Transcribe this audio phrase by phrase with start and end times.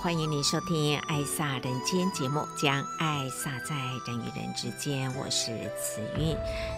[0.00, 3.74] 欢迎您收听《爱洒人间》节目，将爱洒在
[4.06, 5.12] 人与人之间。
[5.16, 6.36] 我是慈韵。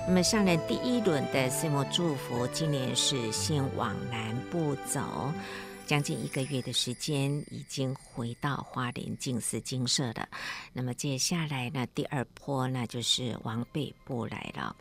[0.08, 5.30] 那么，上任第一轮的岁末祝福，今年是先往南部走，
[5.86, 10.26] 将近一个月的时间，已经回到花莲静思精舍了。
[10.72, 14.74] 那么，接下来呢，第二波那就是往北部来了。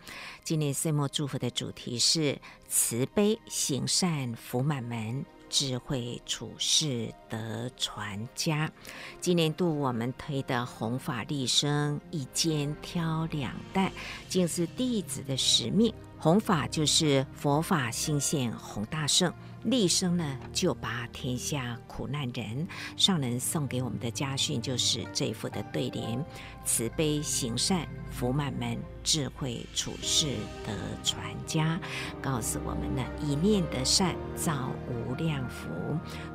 [0.45, 5.25] 今年岁末祝福的主题是慈悲行善福满门。
[5.49, 8.71] 智慧处世得传家。
[9.19, 13.91] 今年度我们推的弘法利生，一肩挑两担，
[14.27, 15.93] 竟是弟子的使命。
[16.17, 19.33] 弘法就是佛法兴现弘大圣。
[19.63, 22.67] 立生呢，就把天下苦难人。
[22.95, 26.23] 上人送给我们的家训就是这一副的对联：
[26.63, 30.27] 慈悲行善福满门，智慧处世
[30.65, 31.79] 得传家。
[32.21, 35.67] 告诉我们呢，一念的善造无量福，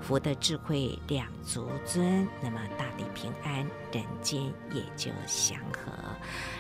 [0.00, 5.90] 福的智慧两足尊，那么大地平安，人间也就祥和。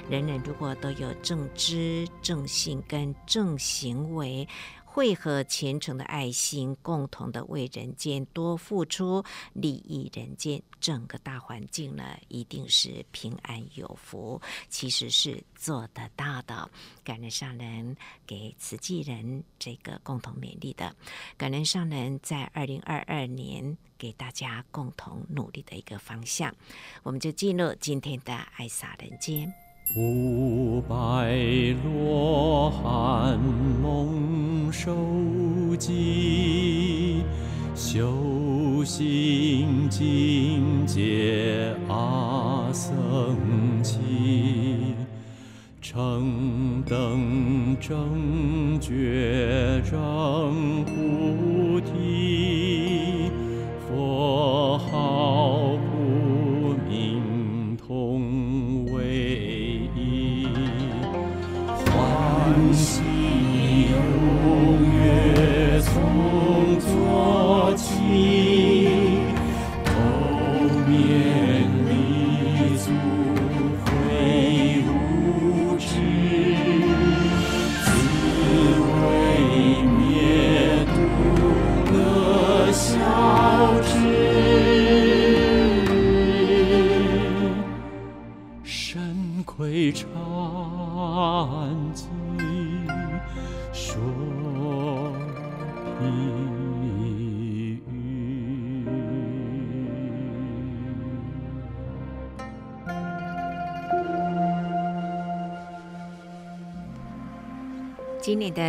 [0.08, 4.48] 人人如果都有正知、正信跟正行为。
[4.94, 14.40] 会和虔诚的爱心，共同的为人间多付出，利益人间，整个大环境呢，一定是平安有福。
[14.68, 16.70] 其实是做得到的。
[17.02, 20.94] 感恩上人给慈济人这个共同勉励的，
[21.36, 26.54] 感恩上人在二零二二年给大家共同努力的一个方向。
[27.02, 29.52] 我们就进入今天的爱洒人间。
[29.92, 31.36] 五百
[31.84, 33.38] 罗汉
[33.80, 37.22] 蒙受记，
[37.76, 43.36] 修行境界阿僧
[43.82, 44.00] 只，
[45.80, 51.53] 成等正觉正菩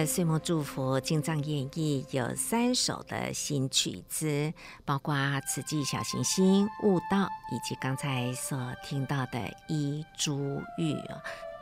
[0.05, 4.53] 岁末祝福，经藏演绎有三首的新曲子，
[4.85, 5.15] 包括
[5.47, 7.23] 《此际小行星》、《悟道》，
[7.55, 10.93] 以及刚才所听到的《一珠玉》。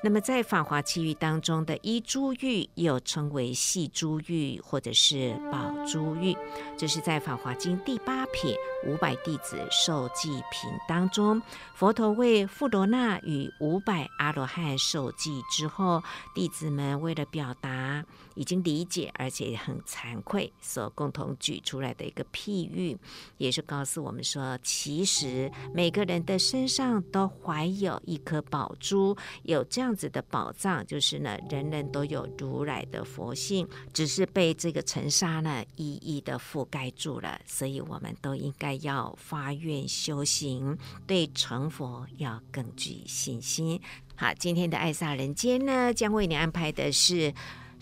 [0.06, 6.36] 那么，在《法华七玉》当中的一珠玉，又称为系珠玉，或者是宝珠玉，
[6.78, 8.53] 这是在《法华经》第八品
[8.86, 11.42] 五百弟子受记品当中，
[11.74, 16.03] 佛陀为富罗那与五百阿罗汉受记之后，
[16.36, 18.03] 弟子们为了表达
[18.36, 22.97] 已经理解，而且很惭愧，所共同举出来的一个譬喻，
[23.38, 29.93] 也是告诉我们说，其实每个人的身上都怀有一颗宝珠，有这样。
[29.96, 37.40] 子的宝藏就是呢，人人都有如来的佛性，只是被这个尘沙呢一一的覆盖住了。
[37.45, 43.81] 所以，我们都应该要发愿修行，对成佛要更具信心。
[44.16, 47.34] 好，今天的爱萨人间呢，将为你安排的是。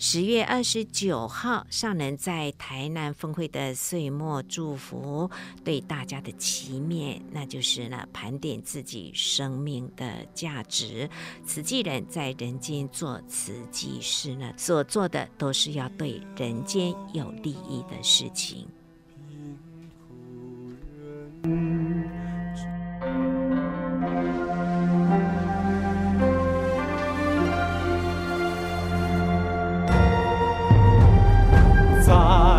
[0.04, 5.30] 十月二十九号，上人在台南分会的岁末祝福，
[5.62, 11.08] 对大家的祈勉，那就是呢，盘点自己生命的价值。
[11.46, 18.66] 慈济人在人间做慈济事呢，所做的都是要对人间有利益的事情。
[32.02, 32.51] 在。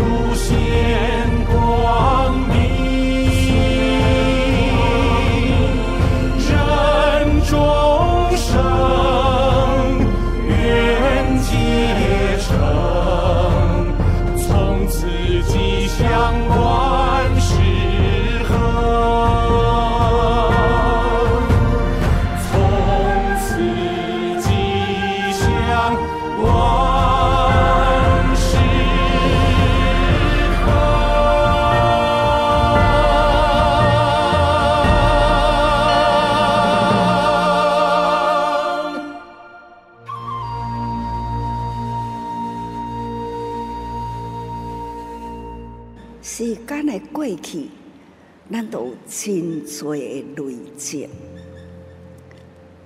[0.00, 0.99] 出现。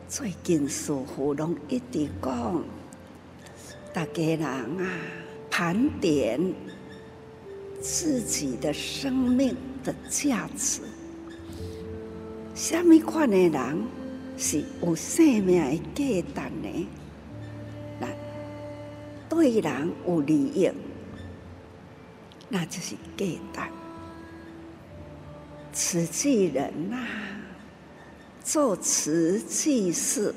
[0.08, 2.62] 最近似乎拢一直讲，
[3.92, 4.98] 大家人啊，
[5.50, 6.40] 盘点
[7.80, 10.82] 自己的生命的价值。
[12.54, 13.82] 什么款的人
[14.36, 16.86] 是有生命的价值呢？
[17.98, 18.08] 那
[19.28, 20.70] 对人有利益，
[22.48, 23.60] 那就是价值。
[25.72, 27.33] 慈济人呐、啊，
[28.44, 30.35] 做瓷器事，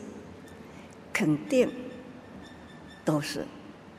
[1.11, 1.69] 肯定
[3.03, 3.45] 都是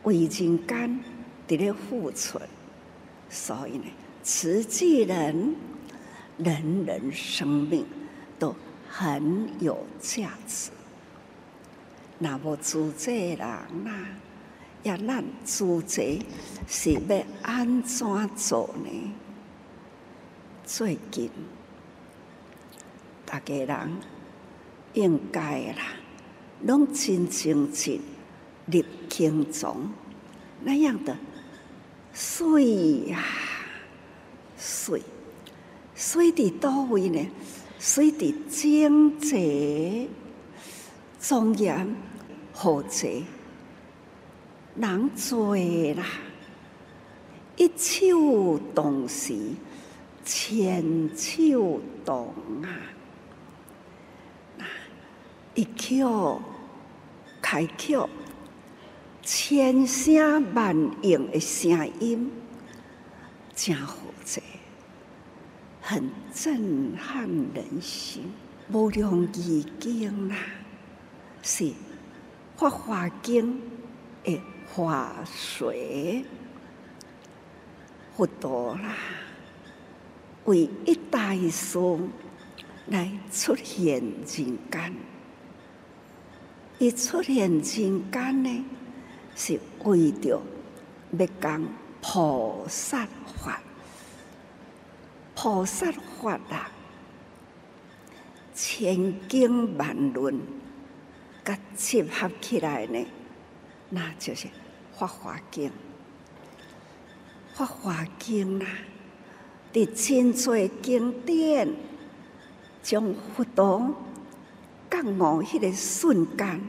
[0.03, 1.05] 为人间
[1.47, 2.41] 的咧付出。
[3.29, 3.85] 所以呢，
[4.23, 5.55] 慈济人
[6.39, 7.87] 人人生命
[8.39, 8.57] 都
[8.89, 10.71] 很有价值。
[12.19, 13.39] 那么做这人
[13.85, 14.07] 呐，
[14.85, 16.19] 要让做这
[16.67, 19.13] 是要安怎做呢？
[20.65, 21.31] 最近，
[23.31, 23.91] 大家人
[24.95, 25.83] 应该啦，
[26.65, 28.01] 拢真正经
[28.65, 29.91] 入经丛
[30.65, 31.15] 那样的
[32.15, 33.23] 水呀，
[34.57, 35.03] 水，
[35.95, 37.29] 水的多位呢？
[37.79, 40.09] 水的经济
[41.21, 41.95] 庄严
[42.55, 43.07] 豪泽，
[44.75, 45.55] 人多
[45.95, 46.07] 啦，
[47.59, 49.37] 一秋动时。
[50.31, 52.69] 千秋动啊！
[55.59, 56.05] 一曲
[57.43, 58.09] 开口，
[59.23, 60.73] 千声万
[61.03, 62.31] 应的声音，
[63.57, 64.41] 真好听，
[65.81, 68.23] 很震撼人心。
[68.71, 70.37] 无量义经啊，
[71.43, 71.65] 是
[72.57, 73.61] 《法华经》
[74.31, 76.25] 的法水，
[78.17, 78.95] 佛陀啦。
[80.45, 82.09] 为一代书
[82.87, 84.95] 来出现人间，
[86.79, 88.65] 一出现人间呢，
[89.35, 90.41] 是为着
[91.19, 91.69] 要讲
[92.01, 93.07] 菩萨
[93.37, 93.61] 法，
[95.35, 96.71] 菩萨法啊，
[98.55, 100.41] 千经万论，
[101.45, 103.05] 甲集合起来呢，
[103.91, 104.47] 那就是
[104.97, 105.73] 法华经，
[107.55, 108.69] 法华经啊。
[109.71, 111.69] 伫真济经典，
[112.83, 113.95] 将佛陀
[114.91, 116.61] 觉悟迄个瞬间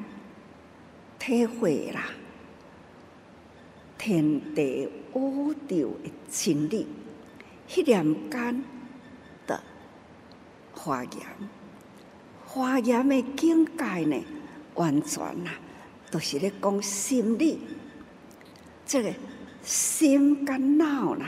[1.17, 2.05] 体会啦，
[3.97, 6.87] 天地宇宙的真理，
[7.67, 8.63] 迄念间
[9.45, 9.61] 的
[10.73, 11.11] 华严，
[12.45, 14.23] 华严的境界呢，
[14.75, 15.51] 完全啦，
[16.09, 17.59] 都是咧讲心理，
[18.85, 19.13] 这个
[19.63, 21.25] 心跟脑啦。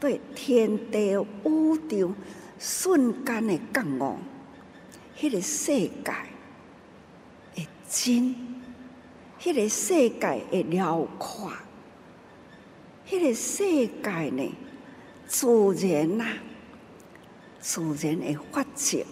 [0.00, 1.12] 对天地
[1.44, 2.12] 宇宙
[2.58, 4.16] 瞬间的觉悟，
[5.22, 6.12] 迄个世界
[7.54, 8.34] 的真，
[9.38, 11.52] 迄个世界的辽阔，
[13.08, 13.62] 迄个世
[14.02, 14.52] 界呢，
[15.28, 15.46] 自
[15.86, 16.26] 然呐，
[17.60, 19.06] 自然的法则，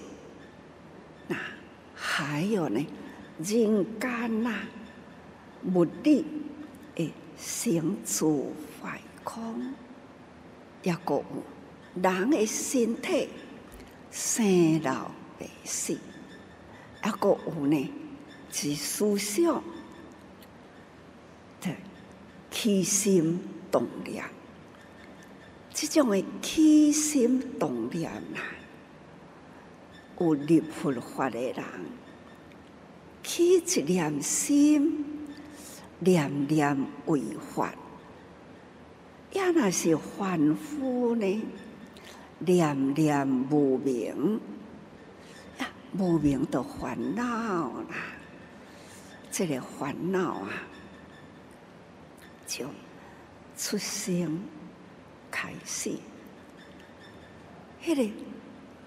[1.29, 1.37] 那
[1.95, 2.85] 还有呢，
[3.39, 4.53] 人间呐，
[5.73, 6.27] 物理
[6.97, 8.53] 的生住
[8.83, 9.75] 坏空。
[10.83, 11.23] 也阁
[11.95, 13.29] 有人的身体
[14.11, 15.09] 生老
[15.41, 15.95] 病死，
[17.05, 17.93] 也阁有呢，
[18.53, 19.61] 是思想，
[21.61, 21.75] 对，
[22.51, 23.41] 起心
[23.73, 24.23] 动念，
[25.73, 28.39] 这种的起心动念啊，
[30.21, 31.65] 有立佛法的人，
[33.23, 35.05] 起一念心，
[36.01, 37.21] 念念为
[37.55, 37.71] 法；
[39.33, 41.43] 也若是凡夫呢，
[42.41, 44.39] 念念无明，
[45.99, 47.23] 无名的烦恼
[47.83, 47.97] 啦，
[49.31, 50.51] 这个烦恼啊。
[52.47, 52.67] 从
[53.57, 54.41] 出生
[55.31, 55.97] 开始，
[57.83, 58.13] 迄、个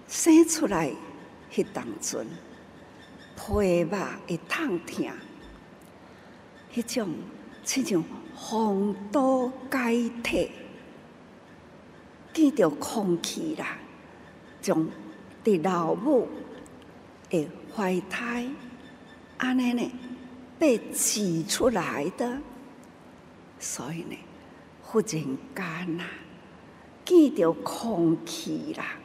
[0.06, 0.92] 生出来
[1.50, 2.26] 迄当阵，
[3.36, 5.10] 皮肉会痛疼，
[6.74, 7.14] 迄种
[7.64, 8.04] 亲像
[8.36, 10.50] 风度解体，
[12.34, 13.78] 见到空气啦，
[14.60, 14.88] 从
[15.42, 16.28] 伫老母
[17.42, 18.46] 的怀胎
[19.38, 19.92] 安尼呢
[20.58, 22.38] 被挤出来的。
[23.58, 24.16] 所以呢，
[24.82, 26.04] 忽然间呐，
[27.04, 28.96] 见到空气啦，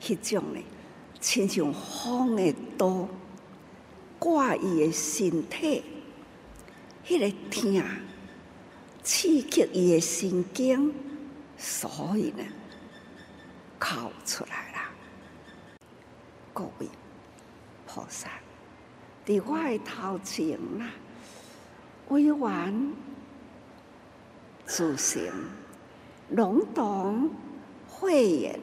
[0.00, 0.60] 迄种呢，
[1.20, 3.08] 亲像风的刀
[4.18, 5.82] 挂伊的身体，
[7.06, 7.82] 迄个痛
[9.02, 10.92] 刺激伊的神经，
[11.56, 12.44] 所以呢，
[13.78, 14.78] 哭出来了。
[16.52, 16.88] 各位
[17.98, 18.30] 菩萨，
[19.26, 20.88] 伫我的头前啦，
[22.10, 22.92] 委婉。
[24.64, 25.32] 自行
[26.30, 27.30] 笼统
[27.88, 28.60] 慧眼，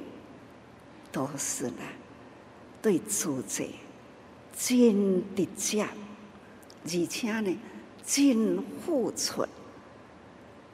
[1.12, 1.82] 都是呢，
[2.82, 3.66] 对自者
[4.56, 5.84] 真直接，
[6.84, 7.58] 而且呢，
[8.06, 9.46] 真付出，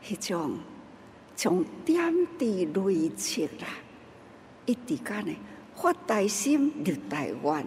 [0.03, 0.60] 迄种
[1.36, 3.68] 从点滴累积啦，
[4.65, 5.34] 一直间呢，
[5.74, 7.65] 发大心入大愿，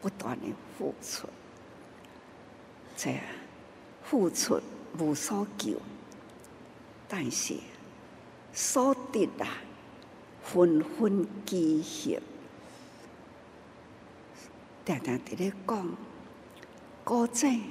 [0.00, 1.28] 不断的付出，
[2.96, 3.20] 这样
[4.02, 4.60] 付出
[4.98, 5.76] 无所求。
[7.08, 7.54] 但是，
[8.52, 9.58] 所得啊，
[10.42, 12.18] 纷纷记忆，
[14.86, 15.96] 常常伫咧讲，
[17.04, 17.62] 古井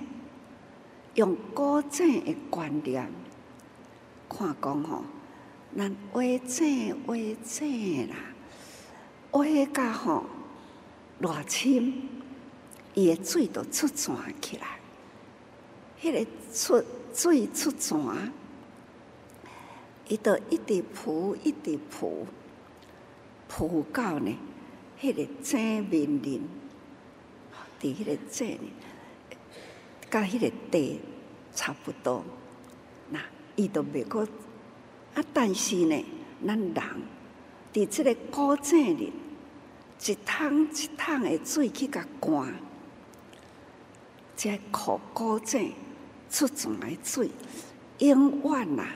[1.16, 3.10] 用古井的观念
[4.30, 5.04] 看讲吼，
[5.78, 8.16] 咱挖井挖井啦，
[9.32, 10.26] 挖甲吼
[11.22, 11.94] 偌深，
[13.00, 14.80] 伊的水都出泉起来，
[16.02, 17.98] 迄、个出水出泉。
[20.10, 22.26] 伊就一直铺，一直铺，
[23.48, 24.36] 铺到呢，
[25.00, 26.42] 迄个井面临，
[27.80, 28.72] 伫迄个井呢，
[30.10, 31.00] 甲迄个地
[31.54, 32.24] 差不多，
[33.12, 33.20] 那
[33.56, 34.28] 伊都袂过，
[35.14, 36.04] 啊，但是呢，
[36.46, 36.74] 咱人
[37.72, 39.14] 伫即个古井里，
[40.04, 42.52] 一桶一桶的水去甲灌，
[44.40, 45.74] 即个古井
[46.30, 47.30] 出泉的水，
[47.98, 48.96] 永远啊。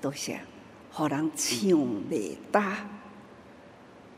[0.00, 0.38] 都是，
[0.92, 1.68] 互人抢
[2.08, 2.88] 袂大。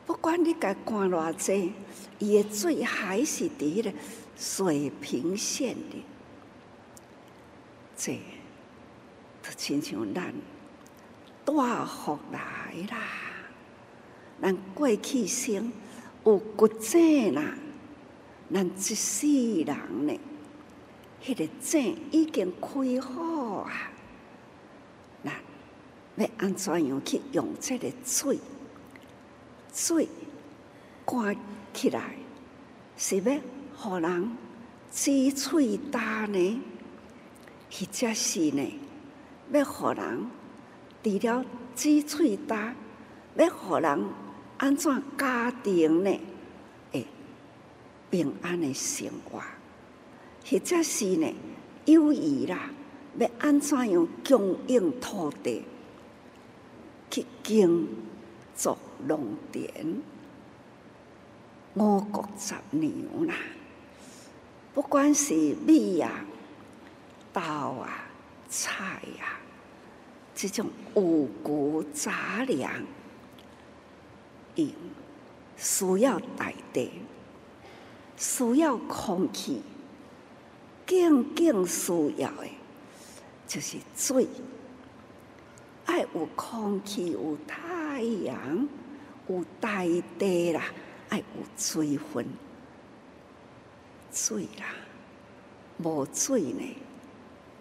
[0.05, 1.73] 不管你甲灌偌济，
[2.19, 3.95] 伊的水还是伫咧
[4.37, 6.05] 水平线里。
[7.97, 8.19] 这
[9.43, 10.31] 都亲像咱
[11.43, 12.99] 大福来啦，
[14.43, 15.73] 咱过去生
[16.27, 17.57] 有骨井啦，
[18.53, 20.21] 咱一世人呢，
[21.25, 23.91] 迄个井已经开好啊。
[25.23, 25.33] 那
[26.17, 28.39] 要安怎样去用这个水？
[29.73, 30.07] 水
[31.05, 31.35] 灌
[31.73, 32.15] 起来
[32.97, 33.41] 是要
[33.77, 34.37] 互人
[34.91, 36.61] 滋喙焦呢？
[37.71, 38.81] 或者是呢？
[39.51, 40.31] 要互人
[41.03, 42.57] 除了滋喙焦，
[43.37, 44.05] 要互人
[44.59, 46.21] 安怎家庭呢？
[46.93, 47.07] 诶，
[48.11, 49.43] 平安的生活，
[50.45, 51.35] 或者是呢？
[51.87, 52.71] 友谊啦，
[53.19, 55.63] 要安怎样供应土地？
[57.11, 57.87] 去耕
[58.57, 60.03] 作农田，
[61.75, 63.35] 五谷杂粮啦，
[64.75, 65.35] 不管是
[65.67, 66.25] 米啊、
[67.33, 68.09] 豆啊、
[68.49, 69.39] 菜呀，
[70.35, 72.83] 这种五谷杂粮，
[74.57, 74.69] 用
[75.57, 76.91] 需要大地，
[78.17, 79.63] 需要空气，
[80.87, 82.49] 更更需要的，
[83.47, 84.27] 就是水。
[85.87, 88.69] 爱有空气，有太阳，
[89.29, 89.85] 有大
[90.19, 90.63] 地啦，
[91.11, 91.25] 爱有
[91.57, 92.27] 水分，
[94.11, 94.75] 水啦，
[95.79, 96.77] 无水呢，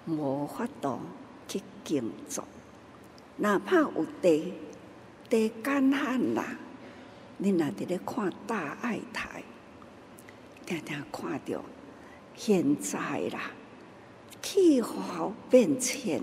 [0.06, 1.00] 无法度
[1.48, 2.46] 去耕作。
[3.38, 4.54] 哪怕有地，
[5.30, 6.58] 地干旱啦，
[7.38, 9.44] 你若伫咧看大爱台，
[10.66, 11.62] 常常看到
[12.36, 13.00] 现在
[13.30, 13.52] 啦，
[14.42, 16.22] 气候变迁。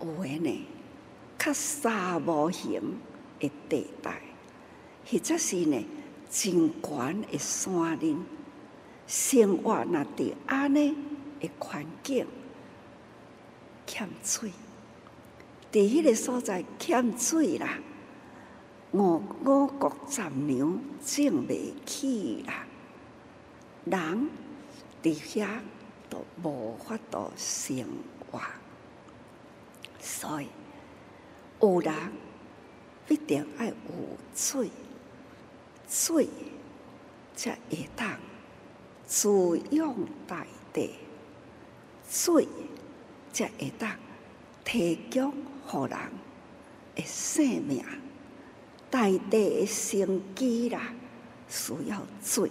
[0.00, 0.66] 有诶呢，
[1.38, 2.80] 较沙漠型
[3.40, 4.20] 诶地带，
[5.04, 5.84] 或者是呢
[6.30, 8.24] 真悬诶山林，
[9.06, 10.94] 生活那伫安尼
[11.40, 12.26] 诶环境
[13.86, 14.52] 欠水，
[15.72, 17.78] 伫迄个所在欠水啦，
[18.92, 22.66] 五五谷杂粮种袂起啦，
[23.84, 24.28] 人
[25.02, 25.60] 伫遐
[26.10, 27.86] 都无法度生
[28.30, 28.40] 活。
[30.00, 30.48] 所以，
[31.60, 31.94] 有人
[33.06, 33.74] 必定爱有
[34.34, 34.70] 水，
[35.88, 36.28] 水
[37.34, 38.18] 才会当
[39.06, 39.28] 滋
[39.70, 39.94] 养
[40.26, 40.94] 大地，
[42.08, 42.46] 水
[43.32, 43.96] 才会当
[44.64, 45.98] 提供予人
[46.94, 47.84] 的生命。
[48.90, 50.94] 大地的生机啦，
[51.48, 52.50] 需要水，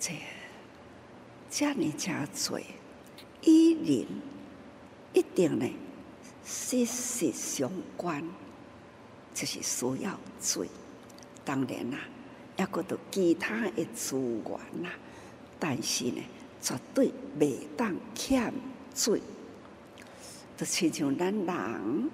[0.00, 0.12] 这
[1.52, 2.58] 这样才做
[3.42, 4.06] 伊人。
[5.12, 5.70] 一定呢，
[6.42, 8.24] 息息相关，
[9.34, 10.66] 就是需要水。
[11.44, 11.98] 当然啦，
[12.56, 14.90] 也阁有其他的资源啦，
[15.58, 16.22] 但是呢，
[16.62, 18.50] 绝对袂当欠
[18.94, 19.20] 水。
[20.56, 22.10] 就亲像咱人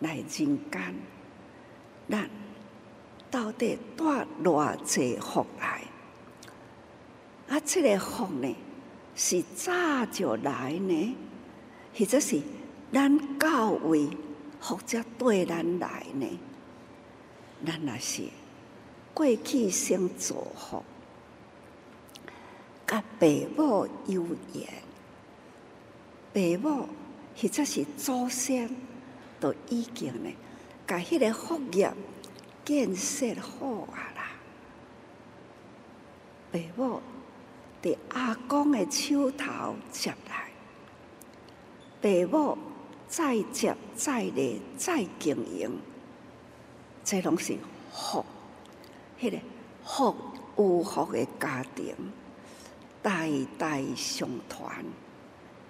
[0.00, 0.94] 来人间，
[2.10, 2.28] 咱
[3.30, 5.84] 到底带偌济福来？
[7.48, 8.56] 啊，这个福呢，
[9.14, 11.16] 是早就来呢？
[11.96, 12.42] 或者是
[12.92, 14.08] 咱教会
[14.60, 16.26] 或者对咱来呢？
[17.64, 18.24] 咱若是
[19.14, 20.84] 过去先做好，
[22.86, 23.26] 甲爸
[23.56, 24.68] 母有缘，
[26.32, 26.88] 爸母
[27.34, 28.68] 或者是祖先
[29.40, 30.30] 都已经呢，
[30.86, 31.92] 甲迄个福业
[32.64, 34.30] 建设好啊啦。
[36.52, 37.00] 爸母
[37.86, 40.50] 伫阿公的手头接来。
[42.02, 42.58] 父母
[43.06, 45.70] 再接再厉再经营，
[47.04, 47.56] 这拢是
[47.92, 48.24] 福。
[49.20, 49.38] 迄、个
[49.84, 50.16] 福
[50.56, 51.94] 有福的家庭，
[53.02, 54.84] 代代相传，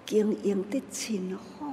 [0.06, 1.66] 经营得真好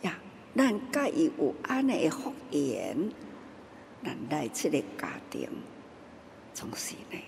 [0.00, 0.18] 呀！
[0.56, 3.10] 咱甲伊有安尼的福缘，
[4.02, 5.48] 咱来这个家庭，
[6.54, 7.18] 总是呢，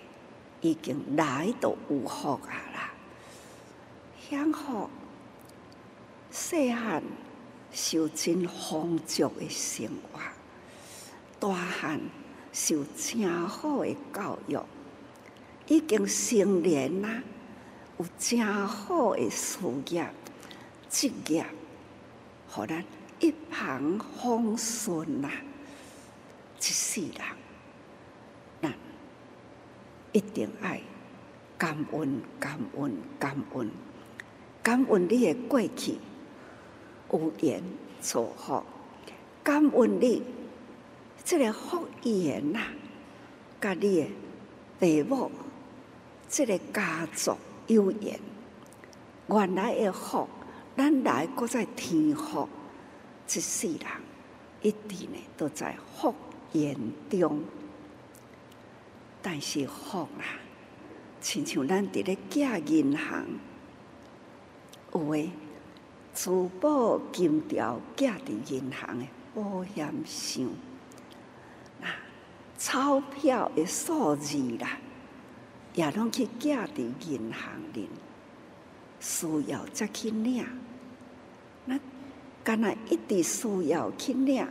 [0.65, 2.89] 已经来到有福啊啦，
[4.27, 4.89] 享福。
[6.31, 7.03] 细汉
[7.71, 10.19] 受真丰足的生活，
[11.39, 12.01] 大汉
[12.51, 14.59] 受真好的教育，
[15.67, 17.21] 已经成年啦，
[17.99, 20.09] 有真好的事业、
[20.89, 21.45] 职业，
[22.49, 22.83] 互咱
[23.19, 25.29] 一帆风顺啦。
[26.59, 27.34] 一世人，
[30.15, 30.79] 一定爱
[31.57, 33.69] 感恩、感恩、感恩，
[34.63, 35.97] 感恩你的过去。
[37.11, 37.61] 有缘
[37.99, 38.63] 造福，
[39.43, 40.23] 感恩你，
[41.25, 42.61] 这个福缘呐，
[43.59, 44.07] 甲你
[44.79, 45.31] 的父母，
[46.29, 47.35] 这个家族
[47.67, 48.17] 有缘，
[49.27, 50.29] 原来的福，
[50.77, 52.47] 咱来搁在天福，
[53.27, 53.79] 一世人
[54.61, 56.15] 一定呢都在福
[56.53, 56.73] 缘
[57.09, 57.43] 中。
[59.27, 60.37] 但是福啊，
[61.19, 63.25] 亲像咱伫咧寄银行，
[64.93, 65.31] 有诶。
[66.13, 70.45] 珠宝金条寄伫银行诶保险箱，
[71.81, 71.89] 啊，
[72.55, 74.77] 钞票诶数字啦，
[75.73, 77.89] 也拢去寄伫银行里，
[78.99, 80.45] 需要再去领。
[81.65, 81.79] 那
[82.43, 84.47] 干那一直需要去领，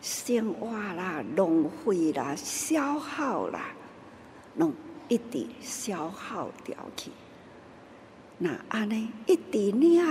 [0.00, 3.74] 生活啦、浪费啦、消耗啦，
[4.56, 4.72] 拢
[5.08, 7.10] 一直消耗掉去。
[8.38, 10.02] 那安尼一直领，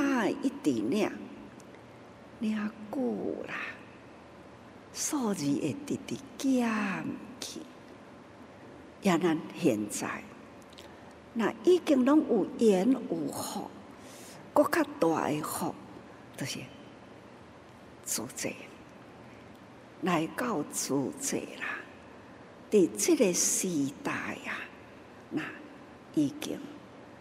[0.42, 1.12] 一直领，
[2.40, 3.54] 领久啦，
[4.94, 7.06] 数字会直直减
[7.40, 7.60] 去。
[9.02, 10.24] 也咱现在，
[11.34, 13.70] 那已经拢有缘有福，
[14.52, 15.76] 阁较大的福，
[16.36, 16.60] 就是
[18.04, 18.52] 自在，
[20.06, 21.66] 来到自在啦。
[22.70, 23.68] 伫这个时
[24.04, 24.54] 代呀，
[25.32, 25.42] 那
[26.14, 26.60] 已经。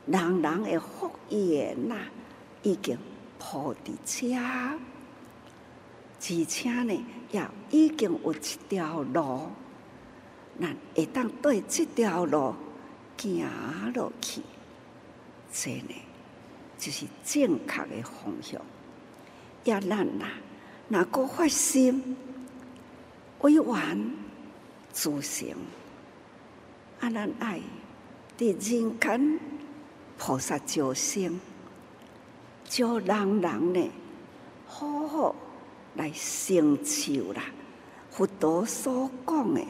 [0.07, 1.97] 人人的福缘呐，
[2.63, 2.99] 已经
[3.39, 4.79] 铺伫遮，而
[6.47, 6.93] 且呢，
[7.31, 9.49] 也已经有一条路，
[10.61, 12.55] 咱会当对这条路
[13.17, 13.49] 行
[13.95, 14.43] 落去，
[15.51, 15.95] 这呢，
[16.77, 18.61] 就是正确的方向。
[19.65, 20.27] 也咱呐，
[20.89, 22.15] 若个发心，
[23.41, 24.13] 委婉
[24.93, 25.49] 自诚，
[27.01, 27.61] 啊，咱爱
[28.39, 29.41] 伫人间。
[30.17, 31.41] 菩萨救生，
[32.65, 33.91] 叫人人呢，
[34.65, 35.35] 好好
[35.97, 37.43] 来成就啦。
[38.11, 39.61] 佛陀所讲的，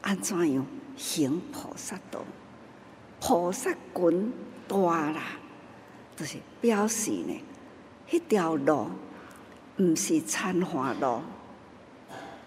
[0.00, 0.66] 安怎样
[0.96, 2.24] 行菩萨道？
[3.20, 4.32] 菩萨滚
[4.66, 4.76] 大
[5.10, 5.22] 啦，
[6.16, 7.38] 就是表示呢，
[8.08, 8.88] 迄条路
[9.76, 11.20] 毋是参花路，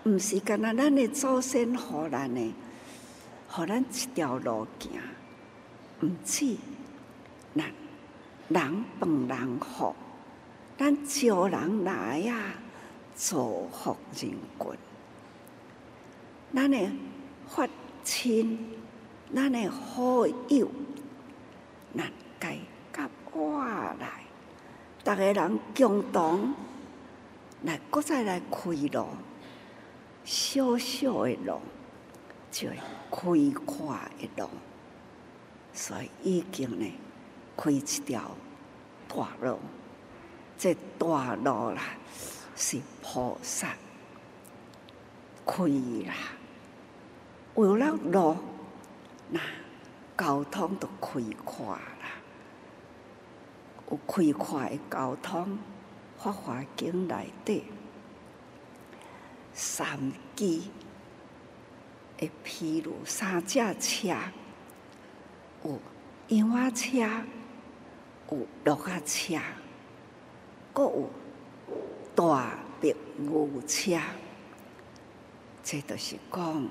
[0.04, 1.78] 毋是干那咱的祖先予
[2.10, 4.92] 咱的，予咱一条路行，
[6.02, 6.58] 毋止
[7.56, 7.66] 咱
[8.48, 9.96] 人帮人福，
[10.78, 12.54] 咱招人来啊，
[13.16, 13.38] 造
[13.72, 14.78] 福人群，
[16.54, 16.90] 咱的
[17.48, 17.68] 发
[18.04, 18.76] 亲。
[19.32, 20.68] 咱的好友，
[21.96, 22.58] 咱该
[22.92, 23.64] 甲我
[24.00, 24.24] 来，
[25.04, 26.52] 逐个人共同
[27.62, 29.10] 来，搁再来开路，
[30.24, 31.60] 小小的路
[32.52, 32.76] 就会
[33.12, 34.50] 开阔的路，
[35.74, 36.92] 所以已经呢
[37.58, 38.32] 开一条
[39.08, 39.60] 大路，
[40.58, 41.82] 这大路啦
[42.56, 43.76] 是菩萨
[45.46, 45.64] 开
[46.08, 46.14] 啦，
[47.56, 48.38] 有了路。
[49.32, 49.40] 那
[50.18, 52.10] 交通都开阔啦，
[53.90, 55.58] 有开阔的交通，
[56.18, 57.64] 法华经内底
[59.62, 60.00] 三
[60.38, 60.72] 机
[62.18, 64.16] 会披露三只车，
[65.66, 65.78] 有
[66.30, 67.00] 羊仔车，
[68.32, 69.38] 有骆驼车，
[70.74, 71.10] 阁有
[72.16, 74.00] 大白牛车，
[75.62, 76.68] 这都是讲。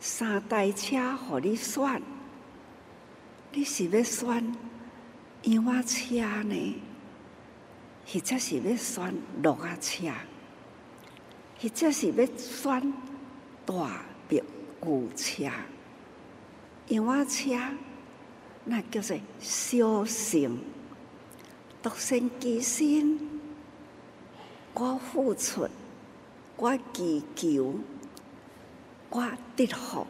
[0.00, 2.00] 三台车，互你选，
[3.52, 4.56] 你是要选
[5.42, 6.82] 羊仔车呢，
[8.06, 10.10] 或者是要选骆驼车，
[11.58, 12.92] 或者是要选
[13.64, 14.42] 大别
[14.78, 15.50] 古车？
[16.88, 17.58] 羊仔车
[18.64, 20.58] 那叫做小乘，
[21.82, 23.18] 独善其身，
[24.74, 25.68] 我付出，
[26.56, 27.74] 我祈求。
[29.08, 30.06] 我得福，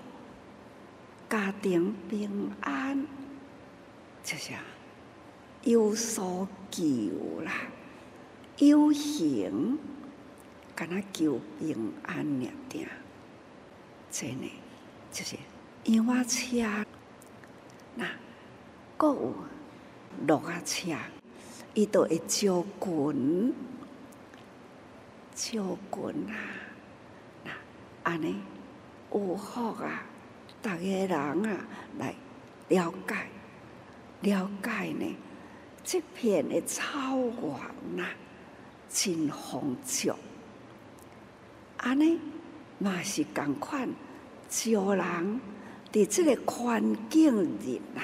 [1.28, 3.06] 家庭平安，
[4.24, 4.52] 就是
[5.62, 6.82] 有所求
[7.44, 7.52] 啦，
[8.59, 9.78] 有形，
[10.77, 12.87] 敢若求平安尔定，
[14.11, 14.53] 真诶，
[15.11, 15.37] 就是
[15.85, 16.85] 羊仔车，
[17.95, 18.07] 那
[18.99, 19.35] 阁有
[20.27, 20.95] 落啊车，
[21.73, 23.55] 伊都会招魂，
[25.35, 26.37] 招魂啊，
[27.43, 27.51] 那
[28.03, 28.37] 安尼。
[29.12, 30.05] 有福啊！
[30.62, 31.67] 逐个人啊，
[31.99, 32.15] 来
[32.69, 33.17] 了解
[34.21, 35.17] 了解呢，
[35.83, 38.11] 这片的草原啊，
[38.91, 40.12] 真丰足。
[41.87, 42.18] 安尼
[42.81, 43.88] 嘛是共款，
[44.49, 45.40] 招人
[45.92, 48.03] 伫这个环境里啊，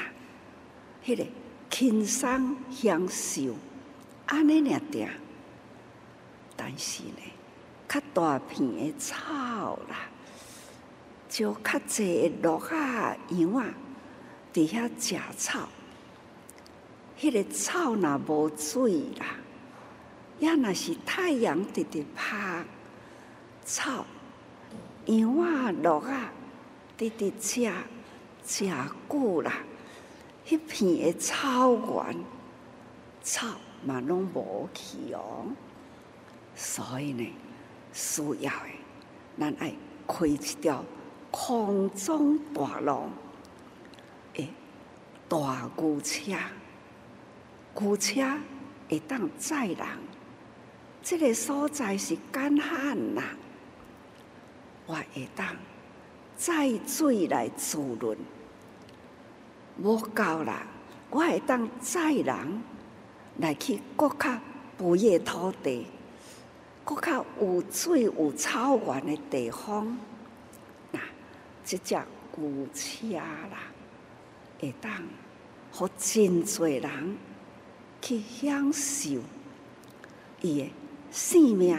[1.04, 1.26] 迄、个
[1.68, 3.56] 轻松享受，
[4.26, 5.08] 安尼尔定。
[6.56, 7.22] 但是呢，
[7.88, 10.08] 较大片的草啦。
[11.28, 13.64] 就较济鹿仔、羊啊
[14.54, 15.68] 伫遐食草，
[17.18, 19.26] 迄、个草若无水啦，
[20.38, 22.64] 也若是太阳直直晒
[23.64, 24.04] 草，
[25.06, 26.32] 羊仔、鹿啊
[26.96, 27.72] 直直食
[28.44, 28.70] 食
[29.08, 29.52] 久啦，
[30.46, 32.24] 迄片的草原
[33.22, 33.46] 草
[33.84, 35.46] 嘛拢无去哦，
[36.54, 37.32] 所以呢，
[37.92, 38.76] 需要诶，
[39.38, 39.74] 咱爱
[40.06, 40.84] 开一条。
[41.34, 43.08] 空中大路，
[44.34, 44.50] 诶，
[45.30, 46.30] 大牛车，
[47.74, 48.20] 牛车
[48.86, 49.78] 会当载人，
[51.02, 53.22] 这个所在是干旱呐，
[54.86, 55.46] 我会当
[56.36, 58.16] 载水来滋润，
[59.80, 60.66] 无够啦，
[61.10, 62.62] 我会当载人
[63.38, 64.38] 来去国较
[64.78, 65.86] 肥的土地，
[66.84, 69.96] 国较有水有草原的地方。
[71.64, 71.94] 即只
[72.36, 73.70] 牛车啦，
[74.58, 74.92] 会当
[75.70, 77.16] 互真侪人
[78.00, 79.10] 去享受
[80.40, 80.72] 伊的
[81.12, 81.78] 生命，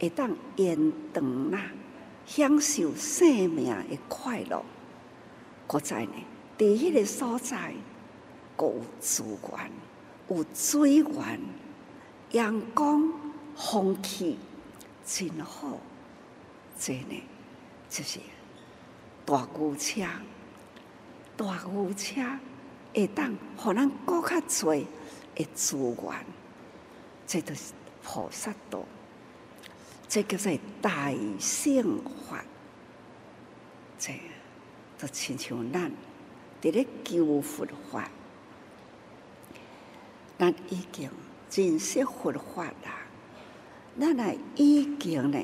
[0.00, 1.70] 会当延长啦，
[2.28, 4.62] 享受生命的快乐。
[5.66, 6.12] 搁在呢，
[6.58, 7.72] 伫迄个所在，
[8.58, 9.70] 有资源，
[10.28, 11.40] 有水源，
[12.32, 13.10] 阳光、
[13.56, 14.38] 空气
[15.04, 15.78] 真好，
[16.78, 17.22] 这呢，
[17.88, 18.20] 就是。
[19.24, 20.00] 大牛车，
[21.36, 22.22] 大牛车
[22.94, 24.86] 会当互咱阁较济
[25.34, 26.26] 的资源，
[27.26, 28.82] 这就是菩萨道，
[30.08, 32.44] 这叫做大乘法。
[33.98, 34.14] 这
[34.96, 35.90] 就亲像咱
[36.60, 38.08] 伫咧求佛法，
[40.38, 41.10] 咱已经
[41.52, 43.06] 认识佛法啦，
[44.00, 45.38] 咱来已经呢，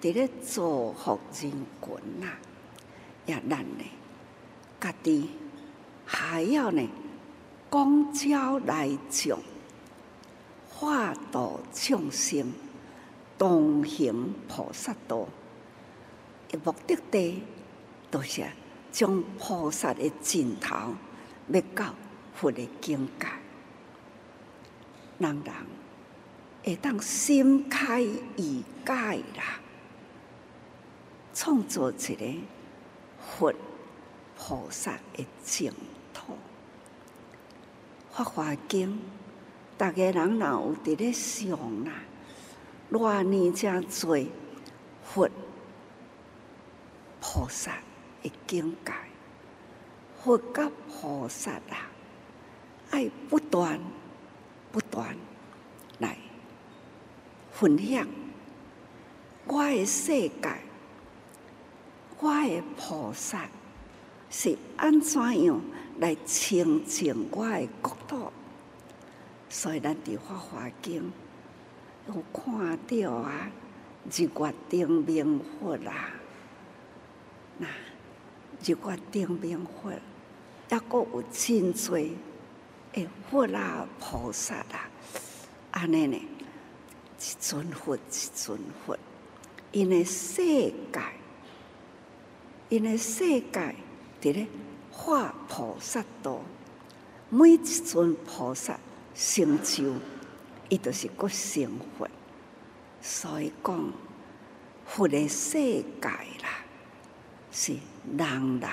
[0.00, 2.38] 伫咧造福人群啦，
[3.26, 3.84] 也咱呢，
[4.80, 5.30] 家己
[6.04, 6.86] 还要呢，
[7.68, 9.38] 广招来众，
[10.70, 12.52] 化度众生，
[13.38, 15.26] 同行菩萨道。
[16.64, 17.42] 目的地
[18.10, 18.42] 都是
[18.90, 20.94] 将菩萨的尽头，
[21.48, 21.94] 要到
[22.34, 23.26] 佛的境界。
[25.18, 25.54] 人人
[26.64, 28.92] 会当心开意解
[29.36, 29.60] 啦，
[31.34, 32.24] 创造一个
[33.20, 33.52] 佛
[34.38, 35.72] 菩萨的净
[36.14, 36.38] 土。
[38.12, 38.98] 法华经，
[39.76, 41.50] 大家人若有伫咧想
[41.84, 41.92] 啦，
[42.90, 44.26] 偌尼真多
[45.04, 45.28] 佛
[47.20, 47.78] 菩萨
[48.22, 48.92] 的境界，
[50.22, 51.90] 佛甲菩萨啊，
[52.90, 53.80] 爱不断。
[54.72, 55.16] 不断
[56.00, 56.18] 来
[57.50, 58.06] 分享
[59.46, 60.50] 我的世界，
[62.18, 63.48] 我的菩萨
[64.28, 65.58] 是安怎样
[65.98, 68.30] 来清净我的国土？
[69.48, 71.10] 所以咱伫法华经
[72.08, 73.50] 有看到啊，
[74.10, 76.10] 日月灯明佛啦，
[77.58, 77.66] 那
[78.64, 81.96] 日月灯明佛，抑阁有真多。
[82.92, 84.88] 诶，佛啦，菩萨啦，
[85.72, 86.16] 安尼呢？
[86.16, 88.00] 一尊佛，一
[88.34, 88.96] 尊佛，
[89.72, 91.00] 因为世界，
[92.68, 93.74] 因为世界
[94.20, 94.46] 伫咧
[94.90, 96.40] 化菩萨道，
[97.30, 98.78] 每一尊菩萨
[99.14, 99.92] 成就，
[100.68, 102.08] 伊都是个生活。
[103.00, 103.92] 所以讲，
[104.84, 106.64] 佛的世界啦，
[107.52, 107.76] 是
[108.16, 108.70] 人人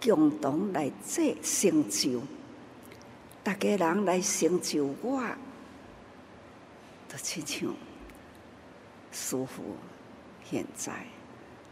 [0.00, 2.22] 共同来做成就。
[3.42, 5.22] 大家人来成就我，
[7.08, 7.74] 都亲像
[9.12, 9.76] 师父
[10.44, 10.92] 现在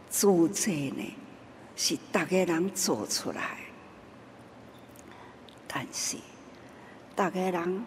[0.09, 1.15] 主宰呢，
[1.75, 3.59] 是大家人做出来。
[5.67, 6.17] 但是
[7.13, 7.85] 大家人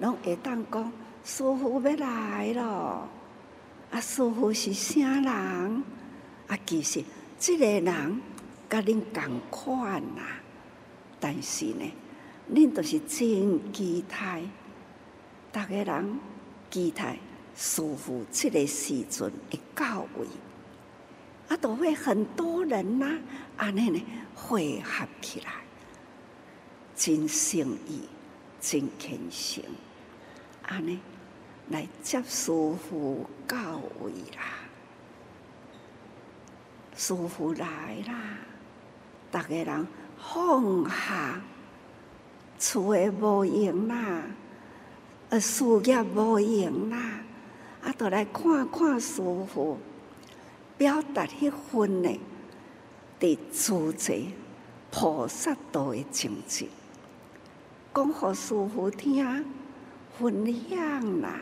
[0.00, 0.92] 拢会当讲，
[1.24, 3.08] 师傅要来了，
[3.90, 5.84] 啊，师傅是啥人？
[6.48, 7.04] 啊，其实
[7.38, 8.20] 这个人
[8.68, 10.22] 甲恁共款呐，
[11.20, 11.84] 但是呢？
[12.52, 14.42] 恁都是真期待，
[15.52, 16.18] 大家人
[16.68, 17.16] 期待
[17.54, 20.26] 师傅这个时阵会到位，
[21.48, 23.18] 啊，都会很多人呐、啊，
[23.58, 24.02] 安尼呢
[24.34, 25.52] 汇合起来，
[26.96, 28.08] 真诚意、
[28.60, 29.62] 真虔诚，
[30.70, 31.00] 安尼
[31.68, 34.62] 来接师傅到位啦，
[36.96, 38.38] 师傅来啦，
[39.32, 41.40] 大家人放下。
[42.56, 44.22] 厝诶无用啦，
[45.30, 47.20] 呃，事业无用啦，
[47.82, 49.78] 啊，都来看看师傅，
[50.76, 52.20] 表达迄份呢，
[53.18, 54.20] 伫自在
[54.90, 56.68] 菩萨道诶情景，
[57.94, 59.24] 讲互师傅听，
[60.20, 61.40] 分享啦，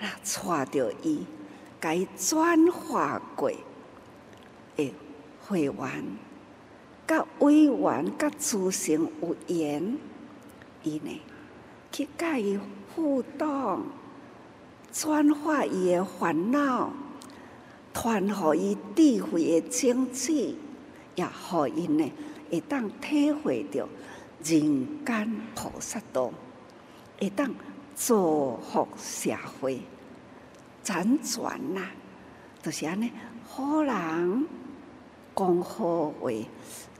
[0.00, 1.26] 啦，带着伊，
[1.78, 3.52] 甲伊转化过，
[4.76, 4.94] 诶，
[5.46, 5.76] 会员。
[7.06, 9.96] 甲委员、甲诸神有缘，
[10.82, 11.20] 伊呢
[11.92, 12.58] 去甲伊
[12.94, 13.82] 互动，
[14.90, 16.90] 转化伊诶烦恼，
[17.92, 20.32] 传互伊智慧诶种子，
[21.14, 22.10] 也互伊呢
[22.50, 23.86] 会当体会着
[24.42, 26.32] 人间菩萨道，
[27.18, 27.54] 会当
[27.94, 28.14] 造
[28.56, 29.80] 福社会，
[30.84, 31.82] 辗转呐，
[32.62, 33.10] 就是安尼，
[33.44, 34.46] 好人
[35.34, 36.30] 讲好话。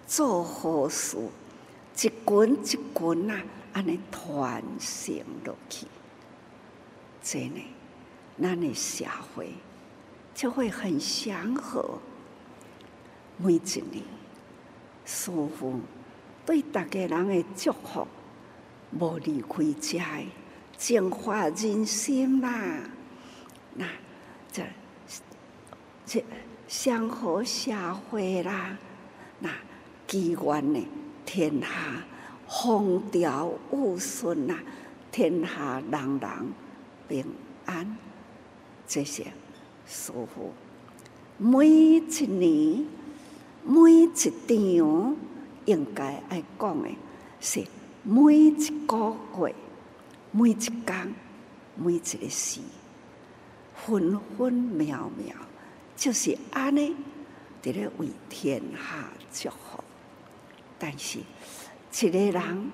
[0.07, 1.19] 做好事，
[1.97, 2.13] 一群
[2.63, 5.13] 一群啊，安尼传承
[5.45, 5.85] 落去，
[7.21, 7.65] 真诶，
[8.41, 9.53] 咱诶社会
[10.33, 11.99] 就会很祥和。
[13.37, 13.59] 每一
[13.91, 14.05] 年，
[15.05, 15.81] 师父
[16.47, 18.07] 对大家人诶祝福，
[18.93, 20.29] 无离开遮诶，
[20.77, 22.81] 净化人心啦。
[23.75, 23.87] 那
[24.53, 24.63] 这
[26.05, 26.25] 这
[26.69, 27.73] 祥和社
[28.11, 28.77] 会啦，
[29.41, 29.51] 那。
[30.09, 30.87] 祈愿呢，
[31.25, 31.67] 天下
[32.47, 34.57] 风调雨顺呐，
[35.11, 36.31] 天下人人
[37.09, 37.27] 平
[37.65, 37.97] 安。
[38.87, 39.25] 这些
[39.85, 40.53] 师父
[41.39, 42.87] 每一年、
[43.65, 45.17] 每一场
[45.65, 46.89] 应该爱讲的，
[47.41, 47.65] 是
[48.09, 49.53] 每一个月、
[50.31, 51.13] 每一天、
[51.75, 52.61] 每一个时，
[53.75, 55.35] 分分秒秒，
[55.97, 56.95] 就是安尼，
[57.61, 59.83] 伫咧为天下祝福。
[60.79, 62.71] 但是，一个人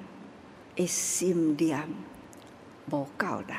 [0.76, 1.88] 的心念
[2.90, 3.56] 无够人，